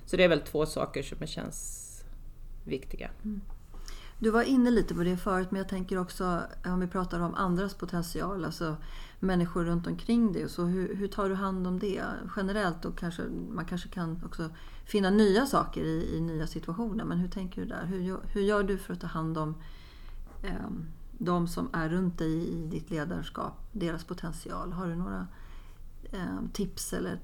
Så 0.05 0.17
det 0.17 0.23
är 0.23 0.29
väl 0.29 0.41
två 0.41 0.65
saker 0.65 1.03
som 1.03 1.27
känns 1.27 1.85
viktiga. 2.65 3.09
Mm. 3.23 3.41
Du 4.19 4.29
var 4.29 4.43
inne 4.43 4.71
lite 4.71 4.95
på 4.95 5.03
det 5.03 5.17
förut, 5.17 5.51
men 5.51 5.57
jag 5.57 5.69
tänker 5.69 5.97
också 5.97 6.41
om 6.65 6.79
vi 6.79 6.87
pratar 6.87 7.19
om 7.19 7.35
andras 7.35 7.73
potential, 7.73 8.45
alltså 8.45 8.75
människor 9.19 9.65
runt 9.65 9.87
omkring 9.87 10.33
dig. 10.33 10.49
Så 10.49 10.65
hur, 10.65 10.95
hur 10.95 11.07
tar 11.07 11.29
du 11.29 11.35
hand 11.35 11.67
om 11.67 11.79
det 11.79 12.03
generellt? 12.35 12.85
Och 12.85 12.97
kanske, 12.97 13.23
man 13.51 13.65
kanske 13.65 13.89
kan 13.89 14.23
också 14.25 14.49
finna 14.85 15.09
nya 15.09 15.45
saker 15.45 15.83
i, 15.83 16.15
i 16.15 16.21
nya 16.21 16.47
situationer. 16.47 17.05
Men 17.05 17.17
hur 17.17 17.27
tänker 17.27 17.61
du 17.61 17.67
där? 17.67 17.85
Hur, 17.85 18.17
hur 18.23 18.41
gör 18.41 18.63
du 18.63 18.77
för 18.77 18.93
att 18.93 19.01
ta 19.01 19.07
hand 19.07 19.37
om 19.37 19.55
eh, 20.43 20.69
de 21.17 21.47
som 21.47 21.69
är 21.73 21.89
runt 21.89 22.17
dig 22.17 22.47
i 22.47 22.67
ditt 22.67 22.89
ledarskap, 22.89 23.53
deras 23.71 24.03
potential? 24.03 24.71
Har 24.71 24.87
du 24.87 24.95
några 24.95 25.27
eh, 26.11 26.39
tips 26.53 26.93
eller 26.93 27.19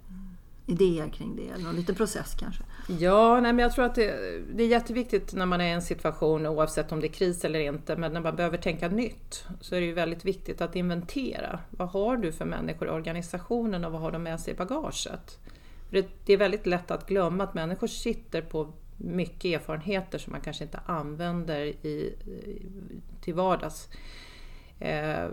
idéer 0.66 1.10
kring 1.10 1.36
det? 1.36 1.48
Eller 1.48 1.64
någon 1.64 1.76
liten 1.76 1.96
process 1.96 2.36
kanske? 2.40 2.64
Ja, 3.00 3.40
nej, 3.42 3.54
men 3.54 3.64
jag 3.64 3.72
tror 3.72 3.86
att 3.86 3.96
det, 3.96 4.42
det, 4.54 4.64
är 4.64 4.68
jätteviktigt 4.68 5.34
när 5.34 5.46
man 5.46 5.62
är 5.62 5.66
i 5.66 5.72
en 5.72 5.82
situation, 5.82 6.46
oavsett 6.46 6.92
om 6.92 7.00
det 7.00 7.08
är 7.08 7.12
kris 7.12 7.46
eller 7.46 7.60
inte, 7.60 7.96
men 7.96 8.14
när 8.14 8.22
man 8.22 8.36
behöver 8.36 8.58
tänka 8.58 8.88
nytt, 8.88 9.46
så 9.62 9.76
är 9.76 9.80
det 9.80 9.86
ju 9.86 9.94
väldigt 9.94 10.26
viktigt 10.26 10.62
att 10.62 10.76
inventera. 10.76 11.60
Vad 11.70 11.90
har 11.90 12.18
du 12.18 12.32
för 12.32 12.46
människor 12.46 12.88
i 12.88 12.92
organisationen 12.92 13.86
och 13.86 13.92
vad 13.92 14.02
har 14.02 14.12
de 14.12 14.24
med 14.24 14.40
sig 14.40 14.54
i 14.54 14.58
bagaget? 14.58 15.40
Det, 15.90 16.08
det 16.26 16.34
är 16.34 16.38
väldigt 16.38 16.66
lätt 16.66 16.92
att 16.92 17.08
glömma 17.08 17.44
att 17.44 17.54
människor 17.54 17.88
sitter 17.88 18.42
på 18.42 18.74
mycket 18.98 19.46
erfarenheter 19.46 20.18
som 20.18 20.32
man 20.32 20.42
kanske 20.42 20.64
inte 20.64 20.80
använder 20.86 21.66
i, 21.66 22.16
till 23.22 23.34
vardags. 23.34 23.90
Eh, 24.80 25.28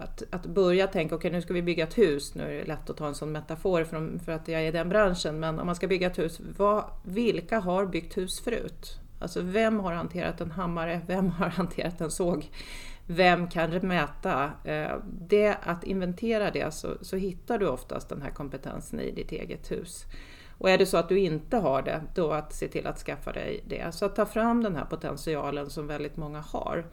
att, 0.00 0.22
att 0.30 0.46
börja 0.46 0.86
tänka, 0.86 1.14
okej 1.14 1.28
okay, 1.28 1.38
nu 1.38 1.42
ska 1.42 1.54
vi 1.54 1.62
bygga 1.62 1.84
ett 1.84 1.98
hus, 1.98 2.34
nu 2.34 2.42
är 2.42 2.58
det 2.58 2.64
lätt 2.64 2.90
att 2.90 2.96
ta 2.96 3.06
en 3.06 3.14
sån 3.14 3.32
metafor 3.32 3.84
för, 3.84 4.18
för 4.24 4.32
att 4.32 4.48
jag 4.48 4.62
är 4.62 4.68
i 4.68 4.70
den 4.70 4.88
branschen, 4.88 5.40
men 5.40 5.58
om 5.58 5.66
man 5.66 5.74
ska 5.74 5.86
bygga 5.86 6.06
ett 6.06 6.18
hus, 6.18 6.40
vad, 6.56 6.84
vilka 7.02 7.60
har 7.60 7.86
byggt 7.86 8.16
hus 8.16 8.40
förut? 8.40 9.00
Alltså 9.20 9.40
vem 9.42 9.80
har 9.80 9.92
hanterat 9.92 10.40
en 10.40 10.50
hammare, 10.50 11.00
vem 11.06 11.30
har 11.30 11.48
hanterat 11.60 12.00
en 12.00 12.10
såg? 12.10 12.50
Vem 13.06 13.48
kan 13.48 13.70
mäta? 13.70 14.50
Eh, 14.64 14.96
det, 15.28 15.56
att 15.62 15.84
inventera 15.84 16.50
det 16.50 16.74
så, 16.74 16.88
så 17.00 17.16
hittar 17.16 17.58
du 17.58 17.68
oftast 17.68 18.08
den 18.08 18.22
här 18.22 18.30
kompetensen 18.30 19.00
i 19.00 19.10
ditt 19.10 19.32
eget 19.32 19.70
hus. 19.70 20.04
Och 20.58 20.70
är 20.70 20.78
det 20.78 20.86
så 20.86 20.96
att 20.96 21.08
du 21.08 21.18
inte 21.18 21.56
har 21.56 21.82
det, 21.82 22.02
då 22.14 22.32
att 22.32 22.52
se 22.52 22.68
till 22.68 22.86
att 22.86 22.98
skaffa 22.98 23.32
dig 23.32 23.64
det. 23.66 23.94
Så 23.94 24.04
att 24.04 24.16
ta 24.16 24.26
fram 24.26 24.62
den 24.62 24.76
här 24.76 24.84
potentialen 24.84 25.70
som 25.70 25.86
väldigt 25.86 26.16
många 26.16 26.40
har. 26.40 26.84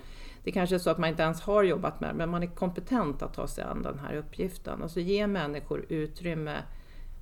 Det 0.47 0.51
kanske 0.51 0.75
är 0.75 0.79
så 0.79 0.89
att 0.89 0.97
man 0.97 1.09
inte 1.09 1.23
ens 1.23 1.41
har 1.41 1.63
jobbat 1.63 2.01
med 2.01 2.09
det, 2.09 2.13
men 2.13 2.29
man 2.29 2.43
är 2.43 2.47
kompetent 2.47 3.21
att 3.21 3.33
ta 3.33 3.47
sig 3.47 3.63
an 3.63 3.81
den 3.81 3.99
här 3.99 4.15
uppgiften. 4.15 4.83
Alltså 4.83 4.99
ge 4.99 5.27
människor 5.27 5.85
utrymme 5.89 6.63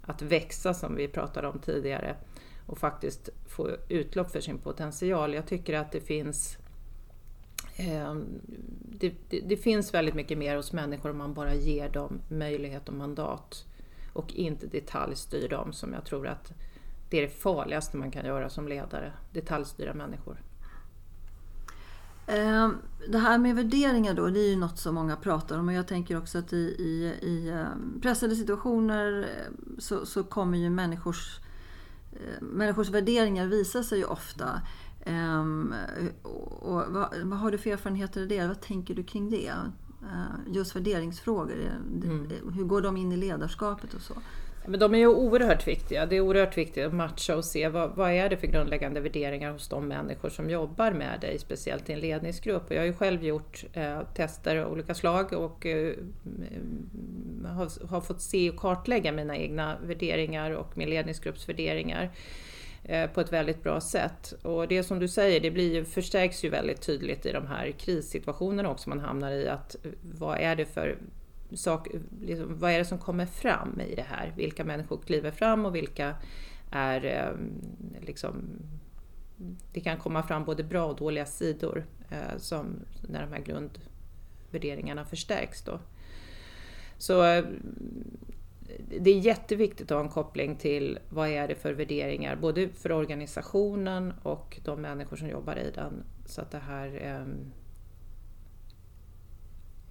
att 0.02 0.22
växa 0.22 0.74
som 0.74 0.96
vi 0.96 1.08
pratade 1.08 1.48
om 1.48 1.60
tidigare 1.60 2.16
och 2.66 2.78
faktiskt 2.78 3.30
få 3.48 3.70
utlopp 3.90 4.32
för 4.32 4.40
sin 4.40 4.58
potential. 4.58 5.34
Jag 5.34 5.48
tycker 5.48 5.74
att 5.74 5.92
det 5.92 6.02
finns 6.02 6.58
eh, 7.76 8.16
det, 8.82 9.14
det, 9.30 9.40
det, 9.40 9.58
finns 9.58 9.94
väldigt 9.94 10.16
mycket 10.16 10.38
mer 10.38 10.56
hos 10.56 10.74
människor 10.74 11.10
om 11.10 11.18
man 11.18 11.34
bara 11.34 11.54
ger 11.54 11.90
dem 11.90 12.20
möjlighet 12.30 12.90
och 12.90 12.96
mandat 12.96 13.66
och 14.14 14.34
inte 14.34 14.68
detaljstyr 14.68 15.50
dem 15.50 15.74
som 15.74 15.94
jag 15.94 16.06
tror 16.06 16.28
att 16.28 16.54
det 17.10 17.18
är 17.18 17.22
det 17.22 17.30
farligaste 17.30 17.98
man 17.98 18.12
kan 18.12 18.26
göra 18.26 18.50
som 18.50 18.68
ledare, 18.68 19.14
detaljstyra 19.34 19.94
människor. 19.94 20.45
Ehm, 22.28 22.78
det 23.08 23.18
här 23.18 23.38
med 23.38 23.56
värderingar 23.56 24.14
då, 24.14 24.28
det 24.28 24.40
är 24.40 24.50
ju 24.50 24.56
något 24.56 24.80
som 24.80 24.96
många 24.96 25.16
pratar 25.16 25.60
om 25.60 25.68
och 25.68 25.74
jag 25.74 25.88
tänker 25.88 26.18
också 26.18 26.38
att 26.38 26.54
i, 26.54 26.76
i, 26.80 27.14
i 27.22 27.50
ehm, 27.50 28.00
pressade 28.02 28.36
situationer 28.36 29.22
ehm, 29.24 29.76
så, 29.80 30.06
så 30.06 30.24
kommer 30.24 30.58
ju 30.58 30.70
människors, 30.70 31.40
människors 32.40 32.90
värderingar 32.90 33.48
visa 33.48 33.84
sig 33.84 33.98
ju 33.98 34.06
ofta. 34.06 34.62
Och 36.24 36.84
vad, 36.88 37.10
vad, 37.24 37.40
har 37.40 37.52
du 37.52 37.58
för 37.58 37.70
erfarenheter 37.70 38.22
i 38.22 38.26
det? 38.26 38.48
Vad 38.48 38.62
tänker 38.62 38.96
du 38.96 39.04
kring 39.04 39.30
det? 39.30 39.54
Just 40.48 40.76
värderingsfrågor, 40.76 41.80
mm. 42.04 42.32
hur 42.54 42.64
går 42.64 42.82
de 42.82 42.98
in 42.98 43.12
i 43.12 43.18
ledarskapet 43.18 43.94
och 43.94 44.02
så? 44.02 44.14
Men 44.68 44.80
de 44.80 44.96
är 44.96 45.00
ju 45.00 45.08
oerhört 45.08 45.68
viktiga. 45.68 46.06
Det 46.06 46.16
är 46.16 46.22
oerhört 46.22 46.58
viktigt 46.58 46.86
att 46.86 46.94
matcha 46.94 47.36
och 47.36 47.46
se 47.46 47.70
vad, 47.70 47.96
vad 47.96 48.12
är 48.12 48.30
det 48.30 48.38
för 48.38 48.48
grundläggande 48.48 49.00
värderingar 49.00 49.52
hos 49.52 49.68
de 49.68 49.88
människor 49.88 50.30
som 50.30 50.50
jobbar 50.50 50.92
med 50.92 51.20
dig, 51.22 51.40
speciellt 51.40 51.90
i 51.90 51.94
en 51.94 52.00
ledningsgrupp. 52.00 52.66
Och 52.66 52.76
jag 52.76 52.80
har 52.80 52.86
ju 52.86 52.94
själv 52.94 53.24
gjort 53.24 53.66
eh, 53.74 54.02
tester 54.16 54.56
av 54.56 54.72
olika 54.72 54.94
slag 54.96 55.34
och 55.34 55.66
eh, 55.66 55.94
har, 57.46 57.88
har, 57.88 58.02
fått 58.02 58.22
se 58.22 58.50
och 58.50 58.58
kartlägga 58.58 59.12
mina 59.12 59.38
egna 59.38 59.78
värderingar 59.84 60.52
och 60.52 60.78
min 60.78 60.90
ledningsgrupps 60.90 61.50
värderingar 61.50 62.12
eh, 62.84 63.10
på 63.10 63.22
ett 63.22 63.34
väldigt 63.34 63.64
bra 63.64 63.82
sätt. 63.82 64.34
Och 64.42 64.68
det 64.68 64.84
som 64.84 65.00
du 65.00 65.08
säger, 65.08 65.40
det 65.40 65.52
blir 65.52 65.74
ju, 65.74 65.86
förstärks 65.86 66.44
ju 66.44 66.50
väldigt 66.50 66.82
tydligt 66.82 67.26
i 67.26 67.32
de 67.32 67.48
här 67.48 67.72
krissituationerna 67.72 68.70
också 68.70 68.90
man 68.90 69.00
hamnar 69.00 69.32
i. 69.32 69.48
att 69.48 69.76
eh, 69.86 69.92
Vad 70.02 70.38
är 70.40 70.56
det 70.56 70.66
för 70.66 70.98
sak, 71.58 71.88
liksom, 72.22 72.60
vad 72.60 72.72
är 72.72 72.78
det 72.78 72.86
som 72.86 73.00
kommer 73.00 73.26
fram 73.26 73.82
i 73.82 73.96
det 73.96 74.06
här? 74.10 74.34
Vilka 74.36 74.64
människor 74.64 74.98
kliver 74.98 75.32
fram 75.32 75.66
och 75.66 75.76
vilka 75.76 76.16
är 76.72 77.06
ehm, 77.06 77.62
liksom, 78.02 78.60
det 79.74 79.80
kan 79.80 79.98
komma 79.98 80.24
fram 80.24 80.46
både 80.46 80.64
bra 80.64 80.86
och 80.86 80.96
dåliga 80.96 81.26
sidor 81.26 81.86
eh, 82.10 82.38
som 82.38 82.80
när 83.02 83.22
de 83.22 83.34
här 83.34 83.42
grundvärderingarna 83.42 85.06
förstärks. 85.06 85.62
Då. 85.62 85.80
Så 86.98 87.24
eh, 87.24 87.46
det 89.00 89.10
är 89.10 89.20
jätteviktigt 89.20 89.92
att 89.92 89.98
ha 89.98 90.04
en 90.04 90.12
koppling 90.12 90.56
till 90.56 91.00
vad 91.10 91.30
är 91.30 91.48
det 91.48 91.56
för 91.56 91.74
värderingar, 91.74 92.36
både 92.36 92.70
för 92.70 92.92
organisationen 92.92 94.14
och 94.24 94.60
de 94.64 94.82
människor 94.82 95.18
som 95.18 95.30
jobbar 95.30 95.56
i 95.56 95.72
den. 95.72 96.04
Så 96.26 96.42
att 96.42 96.52
det 96.52 96.58
här 96.58 97.00
eh, 97.02 97.26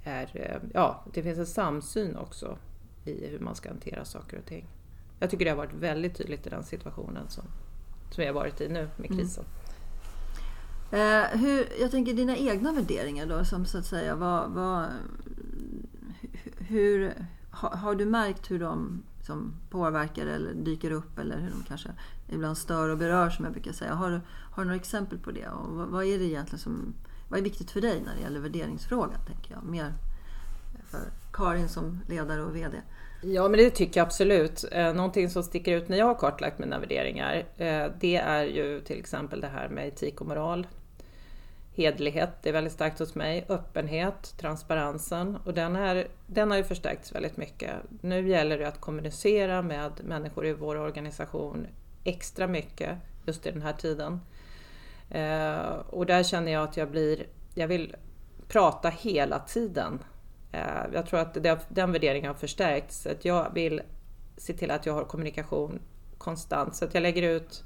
är, 0.04 0.30
eh, 0.34 0.70
ja, 0.74 1.04
det 1.12 1.22
finns 1.22 1.38
en 1.38 1.46
samsyn 1.46 2.16
också 2.16 2.58
i 3.04 3.26
hur 3.26 3.38
man 3.38 3.54
ska 3.54 3.68
hantera 3.68 4.04
saker 4.04 4.38
och 4.38 4.46
ting. 4.46 4.66
Jag 5.18 5.30
tycker 5.30 5.44
det 5.44 5.50
har 5.50 5.58
varit 5.58 5.74
väldigt 5.74 6.16
tydligt 6.16 6.46
i 6.46 6.50
den 6.50 6.64
situationen 6.64 7.28
som, 7.28 7.44
som 8.10 8.20
vi 8.20 8.26
har 8.26 8.34
varit 8.34 8.60
i 8.60 8.68
nu 8.68 8.88
med 8.96 9.10
mm. 9.10 9.18
krisen. 9.18 9.44
Mm. 9.44 9.64
Eh, 10.94 11.40
hur, 11.40 11.68
jag 11.80 11.90
tänker 11.90 12.14
dina 12.14 12.36
egna 12.36 12.72
värderingar 12.72 13.26
då, 13.26 13.44
som 13.44 13.64
så 13.66 13.78
att 13.78 13.86
säga, 13.86 14.14
vad, 14.14 14.50
vad, 14.50 14.86
hur, 16.58 17.12
har, 17.50 17.70
har 17.70 17.94
du 17.94 18.04
märkt 18.04 18.50
hur 18.50 18.58
de 18.58 19.02
som 19.22 19.54
påverkar 19.70 20.26
eller 20.26 20.54
dyker 20.54 20.90
upp 20.90 21.18
eller 21.18 21.38
hur 21.38 21.50
de 21.50 21.62
kanske 21.68 21.88
ibland 22.28 22.58
stör 22.58 22.88
och 22.88 22.98
berör 22.98 23.30
som 23.30 23.44
jag 23.44 23.52
brukar 23.52 23.72
säga. 23.72 23.94
Har, 23.94 24.10
har 24.52 24.62
du 24.62 24.64
några 24.64 24.76
exempel 24.76 25.18
på 25.18 25.30
det? 25.30 25.48
Och 25.48 25.76
vad, 25.76 25.88
vad 25.88 26.04
är 26.04 26.18
det 26.18 26.24
egentligen 26.24 26.58
som 26.58 26.94
vad 27.28 27.40
är 27.40 27.44
viktigt 27.44 27.70
för 27.70 27.80
dig 27.80 28.02
när 28.06 28.14
det 28.14 28.20
gäller 28.20 28.40
värderingsfrågan? 28.40 29.20
tänker 29.26 29.54
jag? 29.54 29.64
Mer 29.64 29.92
för 30.90 31.00
Karin 31.32 31.68
som 31.68 32.00
ledare 32.08 32.42
och 32.42 32.56
VD. 32.56 32.76
Ja, 33.22 33.48
men 33.48 33.58
det 33.58 33.70
tycker 33.70 34.00
jag 34.00 34.06
absolut. 34.06 34.64
Eh, 34.72 34.94
någonting 34.94 35.30
som 35.30 35.42
sticker 35.42 35.76
ut 35.76 35.88
när 35.88 35.98
jag 35.98 36.06
har 36.06 36.14
kartlagt 36.14 36.58
mina 36.58 36.78
värderingar, 36.78 37.46
eh, 37.56 37.86
det 38.00 38.16
är 38.16 38.44
ju 38.44 38.80
till 38.80 38.98
exempel 38.98 39.40
det 39.40 39.46
här 39.46 39.68
med 39.68 39.88
etik 39.88 40.20
och 40.20 40.26
moral. 40.26 40.66
Hedlighet, 41.76 42.30
det 42.42 42.48
är 42.48 42.52
väldigt 42.52 42.72
starkt 42.72 42.98
hos 42.98 43.14
mig. 43.14 43.46
Öppenhet, 43.48 44.34
transparensen 44.38 45.36
och 45.44 45.54
den, 45.54 45.76
är, 45.76 46.08
den 46.26 46.50
har 46.50 46.58
ju 46.58 46.64
förstärkts 46.64 47.14
väldigt 47.14 47.36
mycket. 47.36 47.70
Nu 48.00 48.28
gäller 48.28 48.58
det 48.58 48.68
att 48.68 48.80
kommunicera 48.80 49.62
med 49.62 49.92
människor 50.04 50.46
i 50.46 50.52
vår 50.52 50.76
organisation 50.76 51.66
extra 52.04 52.46
mycket 52.46 52.98
just 53.26 53.46
i 53.46 53.50
den 53.50 53.62
här 53.62 53.72
tiden. 53.72 54.20
Eh, 55.10 55.72
och 55.90 56.06
där 56.06 56.22
känner 56.22 56.52
jag 56.52 56.62
att 56.62 56.76
jag 56.76 56.90
blir, 56.90 57.26
jag 57.54 57.68
vill 57.68 57.96
prata 58.48 58.88
hela 58.88 59.38
tiden. 59.38 59.98
Eh, 60.52 60.60
jag 60.92 61.06
tror 61.06 61.20
att 61.20 61.34
det, 61.34 61.58
den 61.68 61.92
värderingen 61.92 62.28
har 62.28 62.34
förstärkts. 62.34 63.06
Att 63.06 63.24
jag 63.24 63.54
vill 63.54 63.82
se 64.36 64.52
till 64.52 64.70
att 64.70 64.86
jag 64.86 64.94
har 64.94 65.04
kommunikation 65.04 65.80
konstant. 66.18 66.74
Så 66.74 66.84
att 66.84 66.94
jag 66.94 67.02
lägger 67.02 67.22
ut 67.22 67.64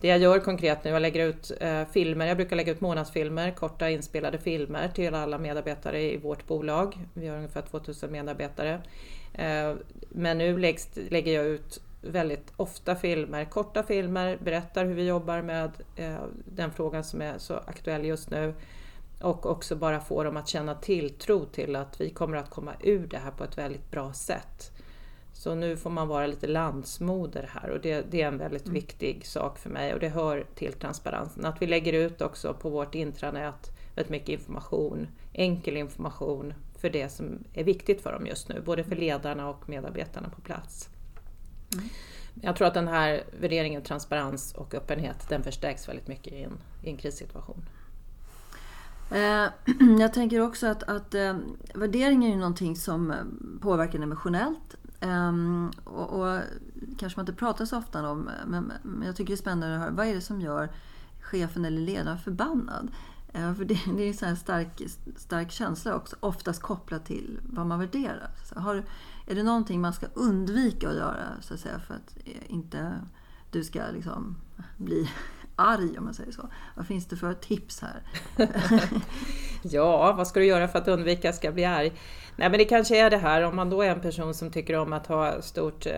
det 0.00 0.08
jag 0.08 0.18
gör 0.18 0.38
konkret 0.38 0.84
nu, 0.84 0.90
jag 0.90 1.02
lägger 1.02 1.26
ut 1.26 1.52
eh, 1.60 1.84
filmer. 1.92 2.26
Jag 2.26 2.36
brukar 2.36 2.56
lägga 2.56 2.72
ut 2.72 2.80
månadsfilmer, 2.80 3.50
korta 3.50 3.90
inspelade 3.90 4.38
filmer 4.38 4.88
till 4.88 5.14
alla 5.14 5.38
medarbetare 5.38 6.02
i 6.02 6.16
vårt 6.16 6.46
bolag. 6.46 6.98
Vi 7.14 7.28
har 7.28 7.36
ungefär 7.36 7.62
2000 7.62 8.12
medarbetare. 8.12 8.82
Eh, 9.34 9.74
men 10.08 10.38
nu 10.38 10.58
läggs, 10.58 10.88
lägger 11.10 11.34
jag 11.34 11.46
ut 11.46 11.80
väldigt 12.06 12.52
ofta 12.56 12.96
filmer, 12.96 13.44
korta 13.44 13.82
filmer, 13.82 14.38
berättar 14.42 14.84
hur 14.84 14.94
vi 14.94 15.06
jobbar 15.06 15.42
med 15.42 15.70
eh, 15.96 16.16
den 16.44 16.72
frågan 16.72 17.04
som 17.04 17.22
är 17.22 17.38
så 17.38 17.54
aktuell 17.54 18.04
just 18.04 18.30
nu 18.30 18.54
och 19.20 19.46
också 19.46 19.76
bara 19.76 20.00
få 20.00 20.24
dem 20.24 20.36
att 20.36 20.48
känna 20.48 20.74
tilltro 20.74 21.44
till 21.44 21.76
att 21.76 22.00
vi 22.00 22.10
kommer 22.10 22.36
att 22.36 22.50
komma 22.50 22.74
ur 22.80 23.06
det 23.06 23.18
här 23.18 23.30
på 23.30 23.44
ett 23.44 23.58
väldigt 23.58 23.90
bra 23.90 24.12
sätt. 24.12 24.70
Så 25.32 25.54
nu 25.54 25.76
får 25.76 25.90
man 25.90 26.08
vara 26.08 26.26
lite 26.26 26.46
landsmoder 26.46 27.50
här 27.52 27.70
och 27.70 27.80
det, 27.80 28.06
det 28.10 28.22
är 28.22 28.28
en 28.28 28.38
väldigt 28.38 28.64
mm. 28.64 28.74
viktig 28.74 29.26
sak 29.26 29.58
för 29.58 29.70
mig 29.70 29.94
och 29.94 30.00
det 30.00 30.08
hör 30.08 30.46
till 30.54 30.72
transparensen. 30.72 31.44
Att 31.44 31.62
vi 31.62 31.66
lägger 31.66 31.92
ut 31.92 32.22
också 32.22 32.54
på 32.54 32.70
vårt 32.70 32.94
intranät 32.94 33.70
väldigt 33.94 34.10
mycket 34.10 34.28
information, 34.28 35.08
enkel 35.32 35.76
information 35.76 36.54
för 36.78 36.90
det 36.90 37.08
som 37.08 37.44
är 37.52 37.64
viktigt 37.64 38.00
för 38.00 38.12
dem 38.12 38.26
just 38.26 38.48
nu, 38.48 38.62
både 38.64 38.84
för 38.84 38.96
ledarna 38.96 39.48
och 39.48 39.68
medarbetarna 39.68 40.28
på 40.28 40.40
plats. 40.40 40.88
Mm. 41.72 41.88
Jag 42.42 42.56
tror 42.56 42.66
att 42.68 42.74
den 42.74 42.88
här 42.88 43.24
värderingen 43.40 43.82
transparens 43.82 44.52
och 44.52 44.74
öppenhet, 44.74 45.28
den 45.28 45.42
förstärks 45.42 45.88
väldigt 45.88 46.08
mycket 46.08 46.32
i 46.32 46.42
en, 46.42 46.58
i 46.82 46.90
en 46.90 46.96
krissituation. 46.96 47.62
Eh, 49.10 49.46
jag 50.00 50.12
tänker 50.12 50.40
också 50.40 50.66
att, 50.66 50.82
att 50.82 51.14
eh, 51.14 51.36
värdering 51.74 52.24
är 52.24 52.28
ju 52.28 52.36
någonting 52.36 52.76
som 52.76 53.10
eh, 53.10 53.16
påverkar 53.60 54.00
emotionellt. 54.00 54.74
Ehm, 55.00 55.70
och, 55.84 56.20
och, 56.20 56.40
kanske 56.98 57.18
man 57.18 57.22
inte 57.22 57.38
pratar 57.38 57.64
så 57.64 57.78
ofta 57.78 58.10
om, 58.10 58.30
men, 58.46 58.72
men 58.82 59.06
jag 59.06 59.16
tycker 59.16 59.28
det 59.28 59.34
är 59.34 59.36
spännande 59.36 59.74
att 59.74 59.80
höra. 59.80 59.90
Vad 59.90 60.06
är 60.06 60.14
det 60.14 60.20
som 60.20 60.40
gör 60.40 60.70
chefen 61.20 61.64
eller 61.64 61.80
ledaren 61.80 62.18
förbannad? 62.18 62.90
För 63.32 63.64
det, 63.64 63.78
det 63.96 64.02
är 64.02 64.24
en 64.24 64.36
stark, 64.36 64.82
stark 65.16 65.50
känsla 65.50 65.94
också, 65.94 66.16
oftast 66.20 66.62
kopplat 66.62 67.06
till 67.06 67.38
vad 67.42 67.66
man 67.66 67.78
värderar. 67.78 68.30
Så 68.44 68.60
har, 68.60 68.84
är 69.26 69.34
det 69.34 69.42
någonting 69.42 69.80
man 69.80 69.92
ska 69.92 70.06
undvika 70.14 70.88
att 70.88 70.96
göra 70.96 71.24
så 71.40 71.54
att 71.54 71.60
säga, 71.60 71.78
för 71.78 71.94
att 71.94 72.16
eh, 72.24 72.32
inte 72.46 73.00
du 73.50 73.64
ska 73.64 73.82
liksom 73.92 74.36
bli 74.76 75.10
arg 75.56 75.98
om 75.98 76.04
man 76.04 76.14
säger 76.14 76.32
så. 76.32 76.48
Vad 76.76 76.86
finns 76.86 77.06
det 77.06 77.16
för 77.16 77.34
tips 77.34 77.80
här? 77.80 78.02
ja, 79.62 80.12
vad 80.12 80.26
ska 80.26 80.40
du 80.40 80.46
göra 80.46 80.68
för 80.68 80.78
att 80.78 80.88
undvika 80.88 81.28
att 81.28 81.36
ska 81.36 81.52
bli 81.52 81.64
arg? 81.64 81.92
Nej 82.36 82.50
men 82.50 82.58
det 82.58 82.64
kanske 82.64 82.98
är 82.98 83.10
det 83.10 83.16
här 83.16 83.42
om 83.42 83.56
man 83.56 83.70
då 83.70 83.82
är 83.82 83.90
en 83.90 84.00
person 84.00 84.34
som 84.34 84.50
tycker 84.50 84.76
om 84.76 84.92
att 84.92 85.06
ha 85.06 85.42
stort, 85.42 85.86
eh, 85.86 85.92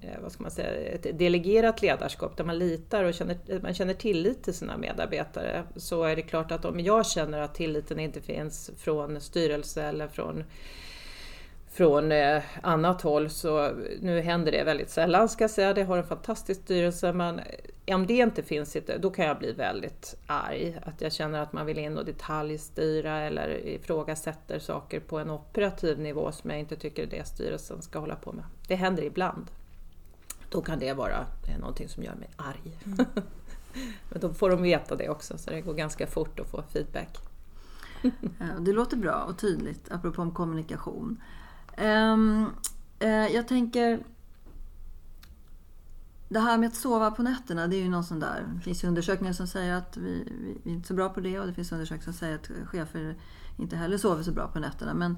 eh, 0.00 0.20
vad 0.22 0.32
ska 0.32 0.42
man 0.42 0.50
säga, 0.50 0.92
ett 0.94 1.18
delegerat 1.18 1.82
ledarskap 1.82 2.36
där 2.36 2.44
man 2.44 2.58
litar 2.58 3.04
och 3.04 3.14
känner, 3.14 3.60
man 3.62 3.74
känner 3.74 3.94
tillit 3.94 4.42
till 4.42 4.54
sina 4.54 4.76
medarbetare 4.76 5.64
så 5.76 6.04
är 6.04 6.16
det 6.16 6.22
klart 6.22 6.52
att 6.52 6.64
om 6.64 6.80
jag 6.80 7.06
känner 7.06 7.40
att 7.40 7.54
tilliten 7.54 8.00
inte 8.00 8.20
finns 8.20 8.70
från 8.78 9.20
styrelse 9.20 9.82
eller 9.82 10.08
från 10.08 10.44
från 11.78 12.12
eh, 12.12 12.42
annat 12.62 13.02
håll 13.02 13.30
så 13.30 13.70
nu 14.00 14.20
händer 14.20 14.52
det 14.52 14.64
väldigt 14.64 14.90
sällan 14.90 15.28
ska 15.28 15.44
jag 15.44 15.50
säga. 15.50 15.74
Det 15.74 15.82
har 15.82 15.98
en 15.98 16.06
fantastisk 16.06 16.60
styrelse 16.60 17.12
men 17.12 17.38
eh, 17.38 17.94
om 17.96 18.06
det 18.06 18.14
inte 18.14 18.42
finns, 18.42 18.76
då 19.00 19.10
kan 19.10 19.24
jag 19.24 19.38
bli 19.38 19.52
väldigt 19.52 20.16
arg. 20.26 20.78
Att 20.82 21.00
jag 21.00 21.12
känner 21.12 21.40
att 21.42 21.52
man 21.52 21.66
vill 21.66 21.78
in 21.78 21.98
och 21.98 22.04
detaljstyra 22.04 23.20
eller 23.20 23.66
ifrågasätter 23.66 24.58
saker 24.58 25.00
på 25.00 25.18
en 25.18 25.30
operativ 25.30 25.98
nivå 25.98 26.32
som 26.32 26.50
jag 26.50 26.58
inte 26.58 26.76
tycker 26.76 27.06
det 27.06 27.26
styrelsen 27.26 27.82
ska 27.82 27.98
hålla 27.98 28.16
på 28.16 28.32
med. 28.32 28.44
Det 28.68 28.74
händer 28.74 29.02
ibland. 29.02 29.46
Då 30.50 30.62
kan 30.62 30.78
det 30.78 30.92
vara 30.92 31.26
eh, 31.48 31.58
någonting 31.58 31.88
som 31.88 32.02
gör 32.02 32.14
mig 32.14 32.28
arg. 32.36 32.78
Mm. 32.84 32.98
men 34.10 34.20
då 34.20 34.34
får 34.34 34.50
de 34.50 34.62
veta 34.62 34.96
det 34.96 35.08
också 35.08 35.38
så 35.38 35.50
det 35.50 35.60
går 35.60 35.74
ganska 35.74 36.06
fort 36.06 36.40
att 36.40 36.50
få 36.50 36.62
feedback. 36.72 37.18
Eh, 38.40 38.60
det 38.60 38.72
låter 38.72 38.96
bra 38.96 39.22
och 39.28 39.38
tydligt 39.38 39.92
apropå 39.92 40.22
om 40.22 40.34
kommunikation. 40.34 41.20
Um, 41.82 42.46
uh, 43.02 43.08
jag 43.08 43.48
tänker... 43.48 44.04
Det 46.28 46.40
här 46.40 46.58
med 46.58 46.66
att 46.66 46.74
sova 46.74 47.10
på 47.10 47.22
nätterna, 47.22 47.66
det 47.66 47.76
är 47.76 47.82
ju 47.82 47.88
någon 47.88 48.04
sån 48.04 48.20
där... 48.20 48.46
Det 48.54 48.60
finns 48.60 48.84
undersökningar 48.84 49.32
som 49.32 49.46
säger 49.46 49.74
att 49.74 49.96
vi, 49.96 50.32
vi, 50.40 50.60
vi 50.62 50.70
är 50.70 50.74
inte 50.74 50.88
så 50.88 50.94
bra 50.94 51.08
på 51.08 51.20
det 51.20 51.40
och 51.40 51.46
det 51.46 51.54
finns 51.54 51.72
undersökningar 51.72 52.04
som 52.04 52.12
säger 52.12 52.34
att 52.34 52.50
chefer 52.66 53.16
inte 53.56 53.76
heller 53.76 53.98
sover 53.98 54.22
så 54.22 54.32
bra 54.32 54.48
på 54.48 54.58
nätterna. 54.58 54.94
Men 54.94 55.16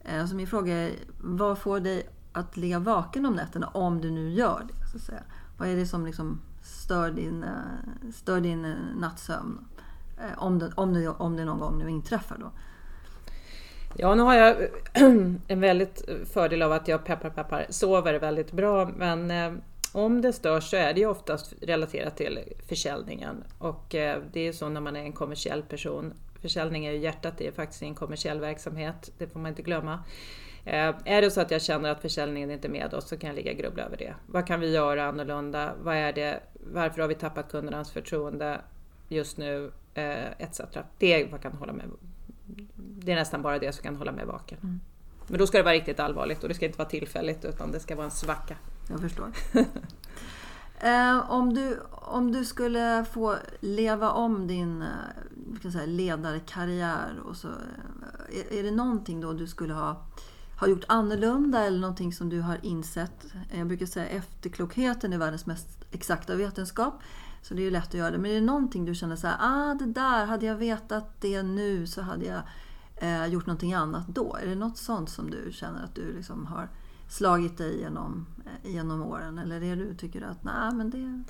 eh, 0.00 0.20
alltså 0.20 0.36
min 0.36 0.46
fråga 0.46 0.74
är, 0.74 0.94
vad 1.18 1.58
får 1.58 1.80
dig 1.80 2.08
att 2.32 2.56
ligga 2.56 2.78
vaken 2.78 3.26
om 3.26 3.34
nätterna 3.34 3.66
om 3.66 4.00
du 4.00 4.10
nu 4.10 4.30
gör 4.30 4.66
det? 4.68 4.86
Så 4.90 4.96
att 4.96 5.02
säga? 5.02 5.22
Vad 5.58 5.68
är 5.68 5.76
det 5.76 5.86
som 5.86 6.06
liksom 6.06 6.40
stör 6.62 7.10
din, 7.10 7.44
eh, 7.44 8.10
stör 8.14 8.40
din 8.40 8.62
nattsömn? 8.96 9.64
Om 10.36 10.58
det, 10.58 10.72
om, 10.74 10.94
det, 10.94 11.08
om 11.08 11.36
det 11.36 11.44
någon 11.44 11.58
gång 11.58 11.78
nu 11.78 11.90
inträffar 11.90 12.38
då. 12.38 12.52
Ja, 13.96 14.14
nu 14.14 14.22
har 14.22 14.34
jag 14.34 14.56
en 15.48 15.60
väldigt 15.60 16.08
fördel 16.32 16.62
av 16.62 16.72
att 16.72 16.88
jag 16.88 17.04
peppar 17.04 17.30
peppar 17.30 17.66
sover 17.68 18.14
väldigt 18.14 18.52
bra 18.52 18.90
men 18.96 19.30
eh, 19.30 19.52
om 19.92 20.20
det 20.22 20.32
störs 20.32 20.70
så 20.70 20.76
är 20.76 20.94
det 20.94 21.00
ju 21.00 21.06
oftast 21.06 21.54
relaterat 21.60 22.16
till 22.16 22.38
försäljningen 22.68 23.44
och 23.58 23.94
eh, 23.94 24.22
det 24.32 24.40
är 24.40 24.44
ju 24.44 24.52
så 24.52 24.68
när 24.68 24.80
man 24.80 24.96
är 24.96 25.00
en 25.00 25.12
kommersiell 25.12 25.62
person. 25.62 26.14
Försäljning 26.42 26.86
är 26.86 26.92
ju 26.92 26.98
hjärtat, 26.98 27.38
det 27.38 27.46
är 27.46 27.52
faktiskt 27.52 27.82
en 27.82 27.94
kommersiell 27.94 28.40
verksamhet, 28.40 29.12
det 29.18 29.26
får 29.26 29.40
man 29.40 29.48
inte 29.48 29.62
glömma. 29.62 30.04
Eh, 30.64 30.94
är 31.04 31.22
det 31.22 31.30
så 31.30 31.40
att 31.40 31.50
jag 31.50 31.62
känner 31.62 31.90
att 31.90 32.02
försäljningen 32.02 32.50
inte 32.50 32.68
är 32.68 32.72
med 32.72 32.94
oss 32.94 33.08
så 33.08 33.16
kan 33.16 33.28
jag 33.28 33.36
ligga 33.36 33.50
och 33.50 33.58
grubbla 33.58 33.82
över 33.82 33.96
det. 33.96 34.14
Vad 34.26 34.46
kan 34.46 34.60
vi 34.60 34.72
göra 34.72 35.04
annorlunda? 35.04 35.72
Vad 35.82 35.96
är 35.96 36.12
det? 36.12 36.40
Varför 36.52 37.00
har 37.00 37.08
vi 37.08 37.14
tappat 37.14 37.50
kundernas 37.50 37.90
förtroende 37.90 38.60
just 39.08 39.38
nu? 39.38 39.72
Eh, 39.94 40.30
Etc. 40.38 40.60
Det 40.98 41.12
är 41.12 41.28
vad 41.30 41.40
kan 41.40 41.52
hålla 41.52 41.72
med 41.72 41.84
det 42.76 43.12
är 43.12 43.16
nästan 43.16 43.42
bara 43.42 43.58
det 43.58 43.72
som 43.72 43.82
kan 43.82 43.96
hålla 43.96 44.12
mig 44.12 44.24
vaken. 44.24 44.58
Mm. 44.62 44.80
Men 45.26 45.38
då 45.38 45.46
ska 45.46 45.58
det 45.58 45.64
vara 45.64 45.74
riktigt 45.74 46.00
allvarligt 46.00 46.42
och 46.42 46.48
det 46.48 46.54
ska 46.54 46.66
inte 46.66 46.78
vara 46.78 46.88
tillfälligt 46.88 47.44
utan 47.44 47.72
det 47.72 47.80
ska 47.80 47.96
vara 47.96 48.04
en 48.04 48.10
svacka. 48.10 48.56
Jag 48.88 49.00
förstår. 49.00 49.32
eh, 50.80 51.30
om, 51.30 51.54
du, 51.54 51.80
om 51.90 52.32
du 52.32 52.44
skulle 52.44 53.04
få 53.12 53.36
leva 53.60 54.10
om 54.10 54.46
din 54.46 54.82
eh, 54.82 55.70
säga, 55.70 55.86
ledarkarriär 55.86 57.20
och 57.24 57.36
så, 57.36 57.48
är, 57.48 58.52
eh, 58.52 58.58
är 58.58 58.62
det 58.62 58.70
någonting 58.70 59.20
då 59.20 59.32
du 59.32 59.46
skulle 59.46 59.74
ha, 59.74 60.06
ha 60.60 60.66
gjort 60.66 60.84
annorlunda 60.88 61.64
eller 61.64 61.78
någonting 61.78 62.12
som 62.12 62.28
du 62.28 62.40
har 62.40 62.58
insett? 62.62 63.26
Jag 63.50 63.66
brukar 63.66 63.86
säga 63.86 64.06
efterklokheten 64.06 65.12
är 65.12 65.18
världens 65.18 65.46
mest 65.46 65.68
exakta 65.90 66.36
vetenskap. 66.36 66.94
Så 67.42 67.54
det 67.54 67.62
är 67.62 67.64
ju 67.64 67.70
lätt 67.70 67.88
att 67.88 67.94
göra 67.94 68.10
det. 68.10 68.18
Men 68.18 68.30
är 68.30 68.34
det 68.34 68.40
någonting 68.40 68.84
du 68.84 68.94
känner 68.94 69.16
så 69.16 69.26
här, 69.26 69.36
ah 69.40 69.74
det 69.74 69.86
där, 69.86 70.26
hade 70.26 70.46
jag 70.46 70.56
vetat 70.56 71.20
det 71.20 71.42
nu 71.42 71.86
så 71.86 72.02
hade 72.02 72.24
jag 72.24 72.42
eh, 72.96 73.26
gjort 73.26 73.46
någonting 73.46 73.74
annat 73.74 74.08
då? 74.08 74.36
Är 74.42 74.46
det 74.46 74.54
något 74.54 74.78
sånt 74.78 75.10
som 75.10 75.30
du 75.30 75.52
känner 75.52 75.84
att 75.84 75.94
du 75.94 76.12
liksom 76.12 76.46
har 76.46 76.68
slagit 77.08 77.58
dig 77.58 77.80
genom, 77.80 78.26
eh, 78.44 78.70
genom 78.70 79.02
åren? 79.02 79.38
Eller 79.38 79.56
är 79.56 79.76
det 79.76 79.84
du 79.84 79.94
tycker 79.94 80.22
att, 80.22 80.44
nej 80.44 80.74
men 80.74 80.90
det... 80.90 81.22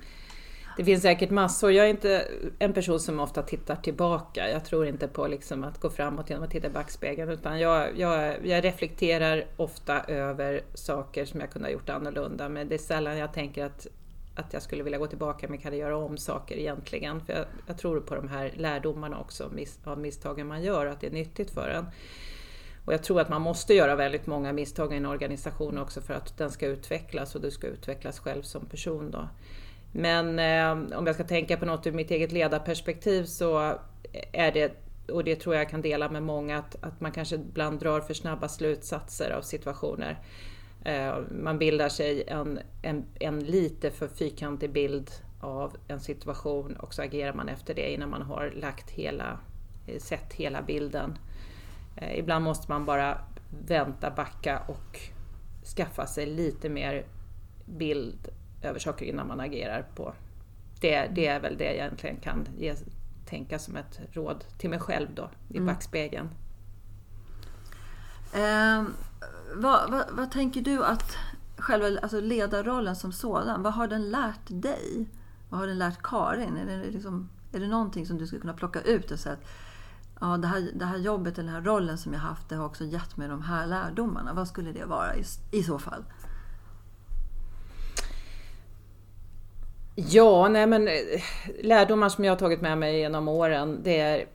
Det 0.76 0.84
finns 0.84 1.02
säkert 1.02 1.30
massor. 1.30 1.72
Jag 1.72 1.86
är 1.86 1.90
inte 1.90 2.28
en 2.58 2.72
person 2.72 3.00
som 3.00 3.20
ofta 3.20 3.42
tittar 3.42 3.76
tillbaka. 3.76 4.50
Jag 4.50 4.64
tror 4.64 4.86
inte 4.86 5.08
på 5.08 5.26
liksom 5.26 5.64
att 5.64 5.80
gå 5.80 5.90
framåt 5.90 6.30
genom 6.30 6.44
att 6.44 6.50
titta 6.50 6.66
i 6.66 6.70
backspegeln. 6.70 7.30
Utan 7.30 7.60
jag, 7.60 7.98
jag, 7.98 8.46
jag 8.46 8.64
reflekterar 8.64 9.44
ofta 9.56 10.00
över 10.00 10.60
saker 10.74 11.24
som 11.24 11.40
jag 11.40 11.50
kunde 11.50 11.68
ha 11.68 11.72
gjort 11.72 11.88
annorlunda. 11.88 12.48
Men 12.48 12.68
det 12.68 12.74
är 12.74 12.78
sällan 12.78 13.18
jag 13.18 13.32
tänker 13.32 13.64
att 13.66 13.86
att 14.34 14.52
jag 14.52 14.62
skulle 14.62 14.82
vilja 14.82 14.98
gå 14.98 15.06
tillbaka 15.06 15.46
men 15.48 15.58
kan 15.58 15.76
göra 15.76 15.96
om 15.96 16.18
saker 16.18 16.56
egentligen. 16.56 17.20
För 17.20 17.32
jag, 17.32 17.44
jag 17.66 17.78
tror 17.78 18.00
på 18.00 18.14
de 18.14 18.28
här 18.28 18.52
lärdomarna 18.56 19.20
också 19.20 19.50
av 19.84 19.98
misstagen 19.98 20.46
man 20.46 20.62
gör, 20.62 20.86
att 20.86 21.00
det 21.00 21.06
är 21.06 21.10
nyttigt 21.10 21.50
för 21.50 21.68
en. 21.68 21.86
Och 22.84 22.92
jag 22.92 23.02
tror 23.02 23.20
att 23.20 23.28
man 23.28 23.42
måste 23.42 23.74
göra 23.74 23.96
väldigt 23.96 24.26
många 24.26 24.52
misstag 24.52 24.92
i 24.92 24.96
en 24.96 25.06
organisation 25.06 25.78
också 25.78 26.00
för 26.00 26.14
att 26.14 26.38
den 26.38 26.50
ska 26.50 26.66
utvecklas 26.66 27.34
och 27.34 27.40
du 27.40 27.50
ska 27.50 27.66
utvecklas 27.66 28.18
själv 28.18 28.42
som 28.42 28.66
person. 28.66 29.10
Då. 29.10 29.28
Men 29.92 30.38
eh, 30.38 30.98
om 30.98 31.06
jag 31.06 31.14
ska 31.14 31.24
tänka 31.24 31.56
på 31.56 31.66
något 31.66 31.86
ur 31.86 31.92
mitt 31.92 32.10
eget 32.10 32.32
ledarperspektiv 32.32 33.24
så 33.24 33.78
är 34.32 34.52
det, 34.52 34.72
och 35.12 35.24
det 35.24 35.36
tror 35.36 35.54
jag 35.54 35.70
kan 35.70 35.82
dela 35.82 36.10
med 36.10 36.22
många, 36.22 36.58
att, 36.58 36.76
att 36.80 37.00
man 37.00 37.12
kanske 37.12 37.34
ibland 37.34 37.80
drar 37.80 38.00
för 38.00 38.14
snabba 38.14 38.48
slutsatser 38.48 39.30
av 39.30 39.42
situationer. 39.42 40.18
Eh, 40.84 41.18
man 41.30 41.58
bildar 41.58 41.88
sig 41.88 42.24
en, 42.26 42.60
en, 42.82 43.04
en 43.20 43.40
lite 43.40 43.90
för 43.90 44.08
fyrkantig 44.08 44.72
bild 44.72 45.10
av 45.40 45.76
en 45.88 46.00
situation 46.00 46.76
och 46.76 46.94
så 46.94 47.02
agerar 47.02 47.34
man 47.34 47.48
efter 47.48 47.74
det 47.74 47.92
innan 47.92 48.10
man 48.10 48.22
har 48.22 48.50
lagt 48.50 48.90
hela, 48.90 49.38
eh, 49.86 49.98
sett 49.98 50.32
hela 50.32 50.62
bilden. 50.62 51.18
Eh, 51.96 52.18
ibland 52.18 52.44
måste 52.44 52.70
man 52.70 52.84
bara 52.84 53.18
vänta, 53.66 54.10
backa 54.10 54.62
och 54.68 55.00
skaffa 55.76 56.06
sig 56.06 56.26
lite 56.26 56.68
mer 56.68 57.04
bild 57.64 58.28
över 58.62 58.78
saker 58.78 59.06
innan 59.06 59.28
man 59.28 59.40
agerar 59.40 59.86
på. 59.94 60.14
Det, 60.80 61.06
det 61.14 61.26
är 61.26 61.40
väl 61.40 61.56
det 61.56 61.64
jag 61.64 61.74
egentligen 61.74 62.16
kan 62.16 62.48
ge, 62.58 62.74
tänka 63.26 63.58
som 63.58 63.76
ett 63.76 64.00
råd 64.12 64.44
till 64.58 64.70
mig 64.70 64.78
själv 64.78 65.08
då 65.14 65.30
i 65.48 65.56
mm. 65.56 65.66
backspegeln. 65.66 66.28
Um 68.34 68.94
vad, 69.54 69.90
vad, 69.90 70.04
vad, 70.10 70.30
tänker 70.30 70.60
du 70.60 70.84
att 70.84 71.16
själva 71.56 72.00
alltså 72.02 72.20
ledarrollen 72.20 72.96
som 72.96 73.12
sådan, 73.12 73.62
vad 73.62 73.72
har 73.72 73.88
den 73.88 74.10
lärt 74.10 74.46
dig? 74.48 75.08
Vad 75.48 75.60
har 75.60 75.66
den 75.66 75.78
lärt 75.78 76.02
Karin? 76.02 76.56
Är 76.56 76.66
det, 76.66 76.90
liksom, 76.90 77.28
är 77.52 77.60
det 77.60 77.68
någonting 77.68 78.06
som 78.06 78.18
du 78.18 78.26
skulle 78.26 78.40
kunna 78.40 78.52
plocka 78.52 78.80
ut 78.80 79.10
och 79.10 79.18
säga 79.18 79.32
att 79.32 79.44
ja, 80.20 80.36
det, 80.36 80.48
här, 80.48 80.70
det 80.74 80.84
här 80.84 80.98
jobbet, 80.98 81.36
den 81.36 81.48
här 81.48 81.60
rollen 81.60 81.98
som 81.98 82.12
jag 82.12 82.20
haft, 82.20 82.48
det 82.48 82.56
har 82.56 82.66
också 82.66 82.84
gett 82.84 83.16
mig 83.16 83.28
de 83.28 83.42
här 83.42 83.66
lärdomarna. 83.66 84.34
Vad 84.34 84.48
skulle 84.48 84.72
det 84.72 84.84
vara 84.84 85.16
i, 85.16 85.24
i 85.50 85.62
så 85.62 85.78
fall? 85.78 86.04
Ja, 89.94 90.48
nej 90.48 90.66
men 90.66 90.88
eh, 90.88 90.94
lärdomar 91.62 92.08
som 92.08 92.24
jag 92.24 92.32
har 92.32 92.38
tagit 92.38 92.60
med 92.60 92.78
mig 92.78 92.98
genom 92.98 93.28
åren, 93.28 93.80
det 93.82 94.00
är 94.00 94.26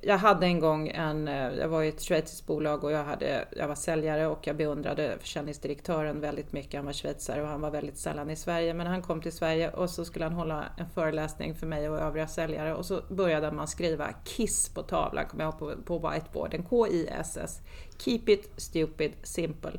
jag 0.00 0.18
hade 0.18 0.46
en 0.46 0.60
gång 0.60 0.88
en, 0.88 1.28
eh, 1.28 1.54
jag 1.54 1.68
var 1.68 1.82
i 1.82 1.88
ett 1.88 2.00
schweiziskt 2.00 2.46
bolag 2.46 2.84
och 2.84 2.92
jag, 2.92 3.04
hade, 3.04 3.44
jag 3.56 3.68
var 3.68 3.74
säljare 3.74 4.26
och 4.26 4.46
jag 4.46 4.56
beundrade 4.56 5.16
försäljningsdirektören 5.20 6.20
väldigt 6.20 6.52
mycket. 6.52 6.74
Han 6.74 6.86
var 6.86 6.92
schweizare 6.92 7.42
och 7.42 7.48
han 7.48 7.60
var 7.60 7.70
väldigt 7.70 7.98
sällan 7.98 8.30
i 8.30 8.36
Sverige. 8.36 8.74
Men 8.74 8.86
han 8.86 9.02
kom 9.02 9.22
till 9.22 9.32
Sverige 9.32 9.70
och 9.70 9.90
så 9.90 10.04
skulle 10.04 10.24
han 10.24 10.34
hålla 10.34 10.64
en 10.76 10.88
föreläsning 10.88 11.54
för 11.54 11.66
mig 11.66 11.88
och 11.88 11.98
övriga 11.98 12.28
säljare 12.28 12.74
och 12.74 12.86
så 12.86 13.00
började 13.08 13.52
man 13.52 13.68
skriva 13.68 14.08
KISS 14.24 14.68
på 14.68 14.82
tavlan, 14.82 15.26
kommer 15.26 15.44
jag 15.44 15.54
ihåg 15.54 15.86
på, 15.86 15.98
på 15.98 16.08
whiteboarden. 16.08 16.62
K-I-S-S. 16.62 17.60
Keep 17.98 18.22
it 18.26 18.50
stupid 18.56 19.12
simple. 19.22 19.72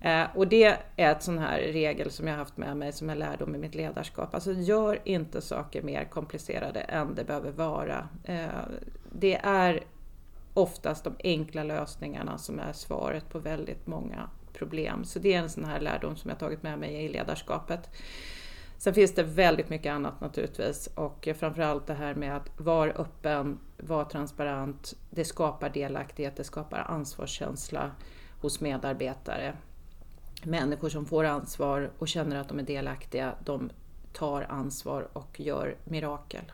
Eh, 0.00 0.24
och 0.34 0.48
det 0.48 0.64
är 0.96 1.12
ett 1.12 1.22
sån 1.22 1.38
här 1.38 1.58
regel 1.58 2.10
som 2.10 2.28
jag 2.28 2.36
haft 2.36 2.56
med 2.56 2.76
mig 2.76 2.92
som 2.92 3.10
en 3.10 3.18
lärdom 3.18 3.54
i 3.54 3.58
mitt 3.58 3.74
ledarskap. 3.74 4.34
Alltså 4.34 4.52
gör 4.52 4.98
inte 5.04 5.40
saker 5.40 5.82
mer 5.82 6.04
komplicerade 6.04 6.80
än 6.80 7.14
det 7.14 7.24
behöver 7.24 7.50
vara. 7.50 8.08
Eh, 8.24 8.46
det 9.14 9.34
är 9.42 9.84
oftast 10.54 11.04
de 11.04 11.14
enkla 11.24 11.62
lösningarna 11.62 12.38
som 12.38 12.58
är 12.58 12.72
svaret 12.72 13.28
på 13.28 13.38
väldigt 13.38 13.86
många 13.86 14.30
problem. 14.52 15.04
Så 15.04 15.18
det 15.18 15.34
är 15.34 15.38
en 15.38 15.50
sån 15.50 15.64
här 15.64 15.80
lärdom 15.80 16.16
som 16.16 16.30
jag 16.30 16.38
tagit 16.38 16.62
med 16.62 16.78
mig 16.78 17.04
i 17.04 17.08
ledarskapet. 17.08 17.90
Sen 18.78 18.94
finns 18.94 19.14
det 19.14 19.22
väldigt 19.22 19.68
mycket 19.68 19.92
annat 19.92 20.20
naturligtvis 20.20 20.86
och 20.86 21.28
framförallt 21.38 21.86
det 21.86 21.94
här 21.94 22.14
med 22.14 22.36
att 22.36 22.60
vara 22.60 22.90
öppen, 22.90 23.58
vara 23.76 24.04
transparent. 24.04 24.94
Det 25.10 25.24
skapar 25.24 25.70
delaktighet, 25.70 26.36
det 26.36 26.44
skapar 26.44 26.78
ansvarskänsla 26.78 27.90
hos 28.40 28.60
medarbetare 28.60 29.54
människor 30.42 30.88
som 30.88 31.06
får 31.06 31.24
ansvar 31.24 31.90
och 31.98 32.08
känner 32.08 32.36
att 32.36 32.48
de 32.48 32.58
är 32.58 32.62
delaktiga, 32.62 33.34
de 33.44 33.70
tar 34.12 34.42
ansvar 34.42 35.08
och 35.12 35.40
gör 35.40 35.76
mirakel. 35.84 36.52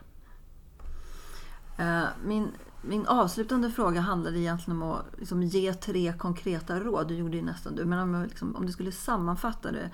Eh, 1.79 2.03
min, 2.25 2.51
min 2.81 3.07
avslutande 3.07 3.71
fråga 3.71 4.01
handlade 4.01 4.39
egentligen 4.39 4.81
om 4.81 4.91
att 4.91 5.05
liksom 5.17 5.43
ge 5.43 5.73
tre 5.73 6.13
konkreta 6.17 6.79
råd. 6.79 7.07
Du 7.07 7.15
gjorde 7.15 7.37
ju 7.37 7.43
nästan 7.43 7.75
du, 7.75 7.85
men 7.85 7.99
om, 7.99 8.23
liksom, 8.23 8.55
om 8.55 8.65
du 8.65 8.71
skulle 8.71 8.91
sammanfatta 8.91 9.71
det. 9.71 9.89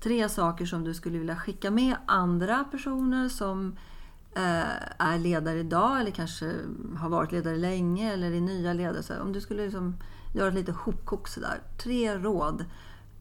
Tre 0.00 0.28
saker 0.28 0.66
som 0.66 0.84
du 0.84 0.94
skulle 0.94 1.18
vilja 1.18 1.36
skicka 1.36 1.70
med 1.70 1.96
andra 2.06 2.64
personer 2.64 3.28
som 3.28 3.76
eh, 4.34 4.98
är 4.98 5.18
ledare 5.18 5.58
idag 5.58 6.00
eller 6.00 6.10
kanske 6.10 6.54
har 6.98 7.08
varit 7.08 7.32
ledare 7.32 7.56
länge 7.56 8.12
eller 8.12 8.32
är 8.32 8.40
nya 8.40 8.72
ledare. 8.72 9.02
Så 9.02 9.20
om 9.20 9.32
du 9.32 9.40
skulle 9.40 9.64
liksom 9.64 9.96
göra 10.34 10.48
ett 10.48 10.54
litet 10.54 10.76
hopkok 10.76 11.28
sådär. 11.28 11.62
Tre 11.82 12.18
råd 12.18 12.64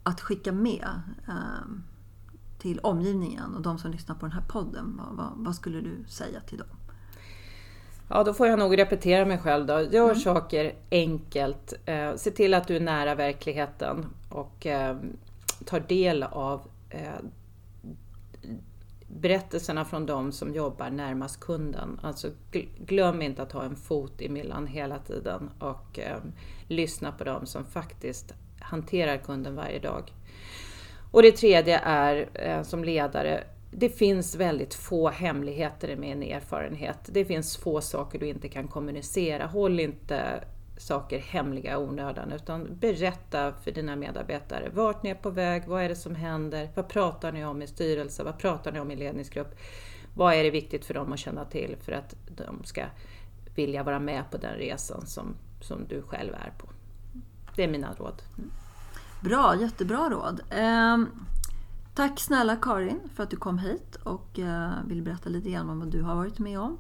att 0.03 0.21
skicka 0.21 0.51
med 0.51 1.01
eh, 1.27 1.65
till 2.59 2.79
omgivningen 2.79 3.55
och 3.55 3.61
de 3.61 3.77
som 3.77 3.91
lyssnar 3.91 4.15
på 4.15 4.25
den 4.25 4.31
här 4.31 4.47
podden? 4.47 4.97
Vad, 4.97 5.17
vad, 5.17 5.45
vad, 5.45 5.55
skulle 5.55 5.81
du 5.81 6.03
säga 6.07 6.39
till 6.39 6.57
dem? 6.57 6.67
Ja, 8.09 8.23
då 8.23 8.33
får 8.33 8.47
jag 8.47 8.59
nog 8.59 8.77
repetera 8.77 9.25
mig 9.25 9.37
själv 9.37 9.65
då. 9.65 9.81
Gör 9.81 10.03
mm. 10.03 10.15
saker 10.15 10.73
enkelt. 10.91 11.73
Eh, 11.85 12.15
se 12.15 12.31
till 12.31 12.53
att 12.53 12.67
du 12.67 12.75
är 12.75 12.79
nära 12.79 13.15
verkligheten 13.15 14.05
och 14.29 14.65
eh, 14.65 14.97
tar 15.65 15.79
del 15.79 16.23
av 16.23 16.61
eh, 16.89 16.99
berättelserna 19.07 19.85
från 19.85 20.05
de 20.05 20.31
som 20.31 20.53
jobbar 20.53 20.89
närmast 20.89 21.39
kunden. 21.39 21.99
Alltså 22.03 22.29
glöm 22.77 23.21
inte 23.21 23.41
att 23.43 23.51
ha 23.51 23.63
en 23.63 23.75
fot 23.75 24.21
emellan 24.21 24.67
hela 24.67 24.99
tiden 24.99 25.49
och 25.59 25.99
eh, 25.99 26.17
lyssna 26.67 27.11
på 27.11 27.23
dem 27.23 27.45
som 27.45 27.65
faktiskt 27.65 28.33
hanterar 28.59 29.17
kunden 29.17 29.55
varje 29.55 29.79
dag. 29.79 30.13
Och 31.11 31.21
det 31.21 31.31
tredje 31.31 31.79
är 31.79 32.29
eh, 32.33 32.63
som 32.63 32.83
ledare, 32.83 33.43
det 33.75 33.89
finns 33.89 34.35
väldigt 34.35 34.73
få 34.73 35.09
hemligheter 35.09 35.87
i 35.87 35.95
min 35.95 36.23
erfarenhet. 36.23 36.99
Det 37.05 37.25
finns 37.25 37.57
få 37.57 37.81
saker 37.81 38.19
du 38.19 38.27
inte 38.27 38.49
kan 38.49 38.67
kommunicera. 38.67 39.45
Håll 39.45 39.79
inte 39.79 40.43
saker 40.77 41.19
hemliga 41.19 41.73
i 41.73 41.75
onödan 41.75 42.31
utan 42.31 42.77
berätta 42.79 43.53
för 43.53 43.71
dina 43.71 43.95
medarbetare 43.95 44.69
vart 44.73 45.03
ni 45.03 45.09
är 45.09 45.15
på 45.15 45.29
väg, 45.29 45.63
vad 45.67 45.83
är 45.83 45.89
det 45.89 45.95
som 45.95 46.15
händer, 46.15 46.69
vad 46.75 46.87
pratar 46.87 47.31
ni 47.31 47.45
om 47.45 47.61
i 47.61 47.67
styrelse, 47.67 48.23
vad 48.23 48.37
pratar 48.37 48.71
ni 48.71 48.79
om 48.79 48.91
i 48.91 48.95
ledningsgrupp? 48.95 49.55
Vad 50.15 50.33
är 50.33 50.43
det 50.43 50.49
viktigt 50.49 50.85
för 50.85 50.93
dem 50.93 51.13
att 51.13 51.19
känna 51.19 51.45
till 51.45 51.75
för 51.81 51.91
att 51.91 52.15
de 52.27 52.63
ska 52.63 52.85
vilja 53.55 53.83
vara 53.83 53.99
med 53.99 54.23
på 54.31 54.37
den 54.37 54.55
resan 54.55 55.05
som, 55.05 55.35
som 55.61 55.87
du 55.87 56.01
själv 56.01 56.33
är 56.33 56.53
på? 56.57 56.69
Det 57.55 57.63
är 57.63 57.67
mina 57.67 57.93
råd. 57.93 58.21
Bra, 59.21 59.55
jättebra 59.61 60.09
råd. 60.09 60.41
Um 60.59 61.25
tack 61.93 62.19
snälla 62.19 62.55
Karin 62.55 62.99
för 63.15 63.23
att 63.23 63.29
du 63.29 63.37
kom 63.37 63.59
hit 63.59 63.95
och 63.95 64.39
eh, 64.39 64.71
vill 64.85 65.01
berätta 65.01 65.29
lite 65.29 65.49
grann 65.49 65.69
om 65.69 65.79
vad 65.79 65.87
du 65.87 66.01
har 66.01 66.15
varit 66.15 66.39
med 66.39 66.59
om. 66.59 66.77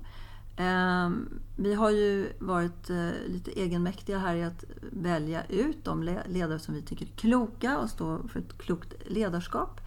Ehm, 0.57 1.39
vi 1.55 1.73
har 1.73 1.89
ju 1.89 2.33
varit 2.39 2.89
eh, 2.89 3.09
lite 3.27 3.59
egenmäktiga 3.59 4.17
här 4.17 4.35
i 4.35 4.43
att 4.43 4.63
välja 4.91 5.45
ut 5.45 5.85
de 5.85 6.03
ledare 6.03 6.59
som 6.59 6.73
vi 6.75 6.81
tycker 6.81 7.05
är 7.05 7.09
kloka 7.09 7.77
och 7.77 7.89
står 7.89 8.27
för 8.27 8.39
ett 8.39 8.57
klokt 8.57 8.93
ledarskap. 9.05 9.81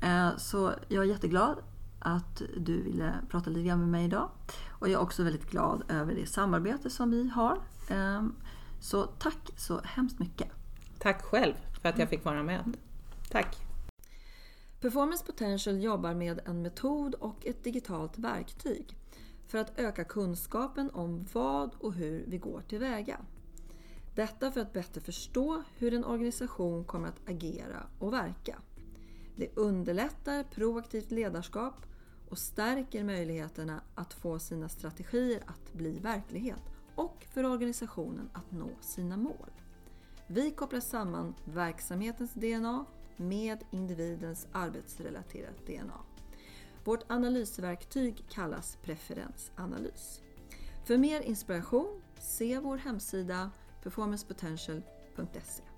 Ehm, 0.00 0.32
så 0.38 0.72
jag 0.88 1.04
är 1.04 1.08
jätteglad 1.08 1.56
att 1.98 2.42
du 2.56 2.82
ville 2.82 3.14
prata 3.28 3.50
lite 3.50 3.68
grann 3.68 3.80
med 3.80 3.88
mig 3.88 4.04
idag. 4.04 4.30
Och 4.68 4.88
jag 4.88 5.00
är 5.00 5.02
också 5.02 5.22
väldigt 5.22 5.50
glad 5.50 5.82
över 5.88 6.14
det 6.14 6.26
samarbete 6.26 6.90
som 6.90 7.10
vi 7.10 7.28
har. 7.28 7.58
Ehm, 7.88 8.34
så 8.80 9.02
tack 9.04 9.50
så 9.56 9.80
hemskt 9.84 10.18
mycket. 10.18 10.48
Tack 10.98 11.22
själv 11.22 11.54
för 11.82 11.88
att 11.88 11.98
jag 11.98 12.08
fick 12.08 12.24
vara 12.24 12.42
med. 12.42 12.76
Tack! 13.30 13.69
Performance 14.80 15.24
Potential 15.24 15.82
jobbar 15.82 16.14
med 16.14 16.40
en 16.44 16.62
metod 16.62 17.14
och 17.14 17.46
ett 17.46 17.64
digitalt 17.64 18.18
verktyg 18.18 18.96
för 19.46 19.58
att 19.58 19.78
öka 19.78 20.04
kunskapen 20.04 20.90
om 20.90 21.26
vad 21.32 21.74
och 21.74 21.92
hur 21.94 22.24
vi 22.26 22.38
går 22.38 22.60
tillväga. 22.60 23.20
Detta 24.14 24.52
för 24.52 24.60
att 24.60 24.72
bättre 24.72 25.00
förstå 25.00 25.62
hur 25.76 25.94
en 25.94 26.04
organisation 26.04 26.84
kommer 26.84 27.08
att 27.08 27.28
agera 27.28 27.86
och 27.98 28.12
verka. 28.12 28.56
Det 29.36 29.56
underlättar 29.56 30.44
proaktivt 30.44 31.10
ledarskap 31.10 31.86
och 32.28 32.38
stärker 32.38 33.04
möjligheterna 33.04 33.80
att 33.94 34.12
få 34.12 34.38
sina 34.38 34.68
strategier 34.68 35.42
att 35.46 35.72
bli 35.72 35.98
verklighet 35.98 36.62
och 36.94 37.26
för 37.30 37.44
organisationen 37.44 38.30
att 38.32 38.52
nå 38.52 38.70
sina 38.80 39.16
mål. 39.16 39.50
Vi 40.26 40.50
kopplar 40.50 40.80
samman 40.80 41.34
verksamhetens 41.44 42.34
DNA 42.34 42.86
med 43.20 43.64
individens 43.70 44.46
arbetsrelaterat 44.52 45.66
DNA. 45.66 46.00
Vårt 46.84 47.10
analysverktyg 47.10 48.24
kallas 48.28 48.78
preferensanalys. 48.82 50.20
För 50.84 50.98
mer 50.98 51.20
inspiration, 51.20 52.02
se 52.18 52.58
vår 52.58 52.76
hemsida 52.76 53.50
performancepotential.se 53.82 55.69